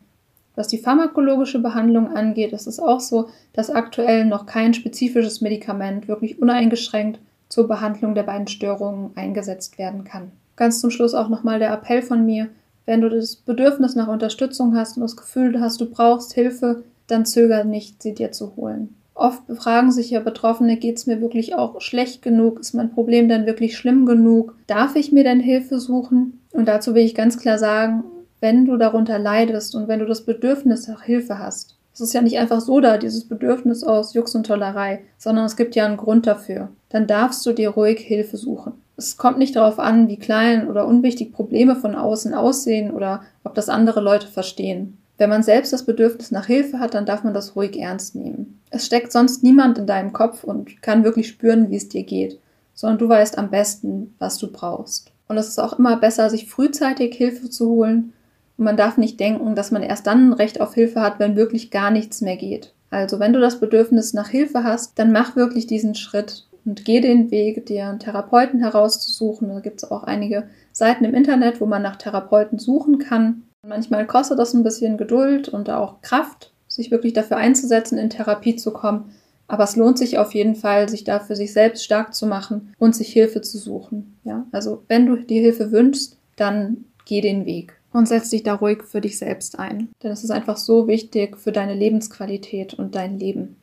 Was 0.55 0.69
die 0.69 0.79
pharmakologische 0.79 1.59
Behandlung 1.59 2.15
angeht, 2.15 2.53
ist 2.53 2.67
es 2.67 2.79
auch 2.79 3.01
so, 3.01 3.29
dass 3.55 3.71
aktuell 3.71 4.27
noch 4.27 4.47
kein 4.47 4.75
spezifisches 4.75 5.41
Medikament 5.41 6.09
wirklich 6.09 6.41
uneingeschränkt 6.41 7.21
zur 7.49 7.67
Behandlung 7.69 8.15
der 8.15 8.23
beiden 8.23 8.47
Störungen 8.47 9.11
eingesetzt 9.17 9.79
werden 9.79 10.05
kann. 10.05 10.31
Ganz 10.57 10.81
zum 10.81 10.90
Schluss 10.90 11.14
auch 11.14 11.29
nochmal 11.29 11.59
der 11.59 11.73
Appell 11.73 12.03
von 12.03 12.25
mir, 12.25 12.49
wenn 12.87 13.01
du 13.01 13.09
das 13.09 13.37
Bedürfnis 13.37 13.95
nach 13.95 14.09
Unterstützung 14.09 14.77
hast 14.77 14.97
und 14.97 15.03
das 15.03 15.17
Gefühl 15.17 15.61
hast, 15.61 15.81
du 15.81 15.87
brauchst 15.87 16.35
Hilfe, 16.35 16.85
dann 17.07 17.27
zöger 17.27 17.64
nicht, 17.64 18.03
sie 18.03 18.14
dir 18.14 18.33
zu 18.33 18.57
holen. 18.57 18.95
Oft 19.14 19.47
befragen 19.47 19.93
sich 19.93 20.11
ja 20.11 20.21
Betroffene, 20.21 20.77
geht 20.77 20.97
es 20.97 21.07
mir 21.07 21.21
wirklich 21.21 21.55
auch 21.55 21.81
schlecht 21.81 22.21
genug? 22.21 22.59
Ist 22.59 22.75
mein 22.75 22.90
Problem 22.90 23.29
dann 23.29 23.47
wirklich 23.47 23.77
schlimm 23.77 24.07
genug? 24.07 24.57
Darf 24.67 24.97
ich 24.97 25.12
mir 25.12 25.23
denn 25.23 25.40
Hilfe 25.40 25.79
suchen? 25.79 26.40
Und 26.53 26.67
dazu 26.67 26.95
will 26.95 27.05
ich 27.05 27.14
ganz 27.14 27.38
klar 27.38 27.59
sagen, 27.59 28.05
wenn 28.40 28.67
du 28.67 28.77
darunter 28.77 29.19
leidest 29.19 29.75
und 29.75 29.88
wenn 29.88 30.01
du 30.01 30.07
das 30.07 30.23
Bedürfnis 30.23 30.88
nach 30.88 31.03
Hilfe 31.03 31.38
hast. 31.38 31.77
Es 31.95 32.01
ist 32.01 32.12
ja 32.12 32.23
nicht 32.23 32.38
einfach 32.38 32.61
so 32.61 32.81
da, 32.81 32.99
dieses 32.99 33.25
Bedürfnis 33.29 33.85
aus 33.85 34.14
Jux 34.14 34.35
und 34.35 34.47
Tollerei, 34.47 35.03
sondern 35.17 35.45
es 35.45 35.57
gibt 35.57 35.77
ja 35.77 35.87
einen 35.87 35.97
Grund 35.97 36.27
dafür. 36.27 36.71
Dann 36.88 37.07
darfst 37.07 37.47
du 37.47 37.53
dir 37.53 37.71
ruhig 37.71 38.01
Hilfe 38.01 38.37
suchen. 38.37 38.73
Es 38.97 39.17
kommt 39.17 39.39
nicht 39.39 39.57
darauf 39.57 39.79
an, 39.79 40.09
wie 40.09 40.19
klein 40.19 40.69
oder 40.69 40.87
unwichtig 40.87 41.33
Probleme 41.33 41.77
von 41.77 41.95
außen 41.95 42.35
aussehen 42.35 42.93
oder 42.93 43.23
ob 43.43 43.55
das 43.55 43.69
andere 43.69 44.01
Leute 44.01 44.27
verstehen. 44.27 44.99
Wenn 45.17 45.31
man 45.31 45.43
selbst 45.43 45.73
das 45.73 45.85
Bedürfnis 45.85 46.31
nach 46.31 46.47
Hilfe 46.47 46.81
hat, 46.81 46.95
dann 46.95 47.07
darf 47.07 47.25
man 47.25 47.35
das 47.35 47.55
ruhig 47.55 47.79
ernst 47.79 48.15
nehmen. 48.15 48.61
Es 48.71 48.87
steckt 48.87 49.13
sonst 49.13 49.43
niemand 49.43 49.79
in 49.79 49.87
deinem 49.87 50.13
Kopf 50.13 50.45
und 50.45 50.83
kann 50.83 51.05
wirklich 51.05 51.29
spüren, 51.29 51.71
wie 51.71 51.77
es 51.77 51.89
dir 51.89 52.03
geht, 52.03 52.41
sondern 52.75 52.99
du 52.99 53.09
weißt 53.09 53.39
am 53.39 53.51
besten, 53.51 54.15
was 54.19 54.39
du 54.39 54.51
brauchst. 54.51 55.13
Und 55.29 55.39
es 55.39 55.49
ist 55.49 55.61
auch 55.61 55.79
immer 55.79 55.97
besser, 55.97 56.29
sich 56.31 56.49
frühzeitig 56.49 57.15
Hilfe 57.15 57.49
zu 57.49 57.69
holen 57.69 58.13
und 58.57 58.65
man 58.65 58.77
darf 58.77 58.97
nicht 58.97 59.19
denken, 59.19 59.55
dass 59.55 59.71
man 59.71 59.83
erst 59.83 60.07
dann 60.07 60.31
ein 60.31 60.33
Recht 60.33 60.61
auf 60.61 60.75
Hilfe 60.75 61.01
hat, 61.01 61.19
wenn 61.19 61.37
wirklich 61.37 61.71
gar 61.71 61.91
nichts 61.91 62.21
mehr 62.21 62.37
geht. 62.37 62.73
Also 62.91 63.19
wenn 63.19 63.33
du 63.33 63.41
das 63.41 63.59
Bedürfnis 63.59 64.15
nach 64.15 64.29
Hilfe 64.29 64.63
hast, 64.63 64.99
dann 64.99 65.11
mach 65.11 65.35
wirklich 65.35 65.67
diesen 65.67 65.95
Schritt 65.95 66.47
und 66.64 66.85
geh 66.85 67.00
den 67.00 67.31
Weg, 67.31 67.66
dir 67.66 67.88
einen 67.88 67.98
Therapeuten 67.98 68.61
herauszusuchen. 68.61 69.48
Da 69.48 69.61
gibt 69.61 69.83
es 69.83 69.90
auch 69.90 70.05
einige 70.05 70.48
Seiten 70.72 71.05
im 71.05 71.14
Internet, 71.14 71.61
wo 71.61 71.66
man 71.66 71.83
nach 71.83 71.96
Therapeuten 71.96 72.59
suchen 72.59 72.98
kann. 72.98 73.42
Manchmal 73.66 74.07
kostet 74.07 74.38
das 74.38 74.55
ein 74.55 74.62
bisschen 74.62 74.96
Geduld 74.96 75.48
und 75.48 75.70
auch 75.70 76.00
Kraft, 76.03 76.53
sich 76.68 76.90
wirklich 76.90 77.12
dafür 77.12 77.37
einzusetzen, 77.37 77.98
in 77.98 78.11
Therapie 78.11 78.57
zu 78.57 78.72
kommen. 78.72 79.14
Aber 79.46 79.64
es 79.64 79.77
lohnt 79.77 79.98
sich 79.98 80.18
auf 80.18 80.35
jeden 80.35 80.55
Fall, 80.55 80.88
sich 80.88 81.05
da 81.05 81.20
für 81.20 81.37
sich 81.37 81.53
selbst 81.53 81.85
stark 81.85 82.14
zu 82.14 82.27
machen 82.27 82.74
und 82.79 82.96
sich 82.96 83.12
Hilfe 83.12 83.42
zu 83.42 83.59
suchen. 83.59 84.16
Ja, 84.24 84.46
also 84.53 84.83
wenn 84.88 85.07
du 85.07 85.16
dir 85.16 85.42
Hilfe 85.42 85.70
wünschst, 85.70 86.16
dann 86.37 86.87
geh 87.05 87.20
den 87.20 87.44
Weg 87.44 87.79
und 87.92 88.09
setz 88.09 88.31
dich 88.31 88.42
da 88.42 88.55
ruhig 88.55 88.83
für 88.83 89.00
dich 89.00 89.18
selbst 89.18 89.59
ein. 89.59 89.88
Denn 90.03 90.11
es 90.11 90.24
ist 90.24 90.31
einfach 90.31 90.57
so 90.57 90.88
wichtig 90.88 91.37
für 91.37 91.53
deine 91.53 91.74
Lebensqualität 91.74 92.74
und 92.74 92.94
dein 92.94 93.18
Leben. 93.18 93.57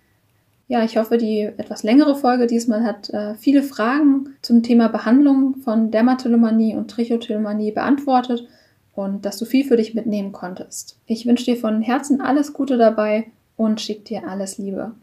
Ja, 0.71 0.85
ich 0.85 0.95
hoffe, 0.95 1.17
die 1.17 1.41
etwas 1.41 1.83
längere 1.83 2.15
Folge 2.15 2.47
diesmal 2.47 2.85
hat 2.85 3.09
äh, 3.09 3.35
viele 3.35 3.61
Fragen 3.61 4.37
zum 4.41 4.63
Thema 4.63 4.87
Behandlung 4.87 5.57
von 5.57 5.91
Dermatillomanie 5.91 6.77
und 6.77 6.89
Trichotillomanie 6.89 7.73
beantwortet 7.73 8.47
und 8.95 9.25
dass 9.25 9.35
du 9.35 9.43
viel 9.43 9.65
für 9.65 9.75
dich 9.75 9.95
mitnehmen 9.95 10.31
konntest. 10.31 10.97
Ich 11.07 11.25
wünsche 11.25 11.43
dir 11.43 11.57
von 11.57 11.81
Herzen 11.81 12.21
alles 12.21 12.53
Gute 12.53 12.77
dabei 12.77 13.25
und 13.57 13.81
schicke 13.81 14.03
dir 14.03 14.29
alles 14.29 14.59
Liebe. 14.59 14.93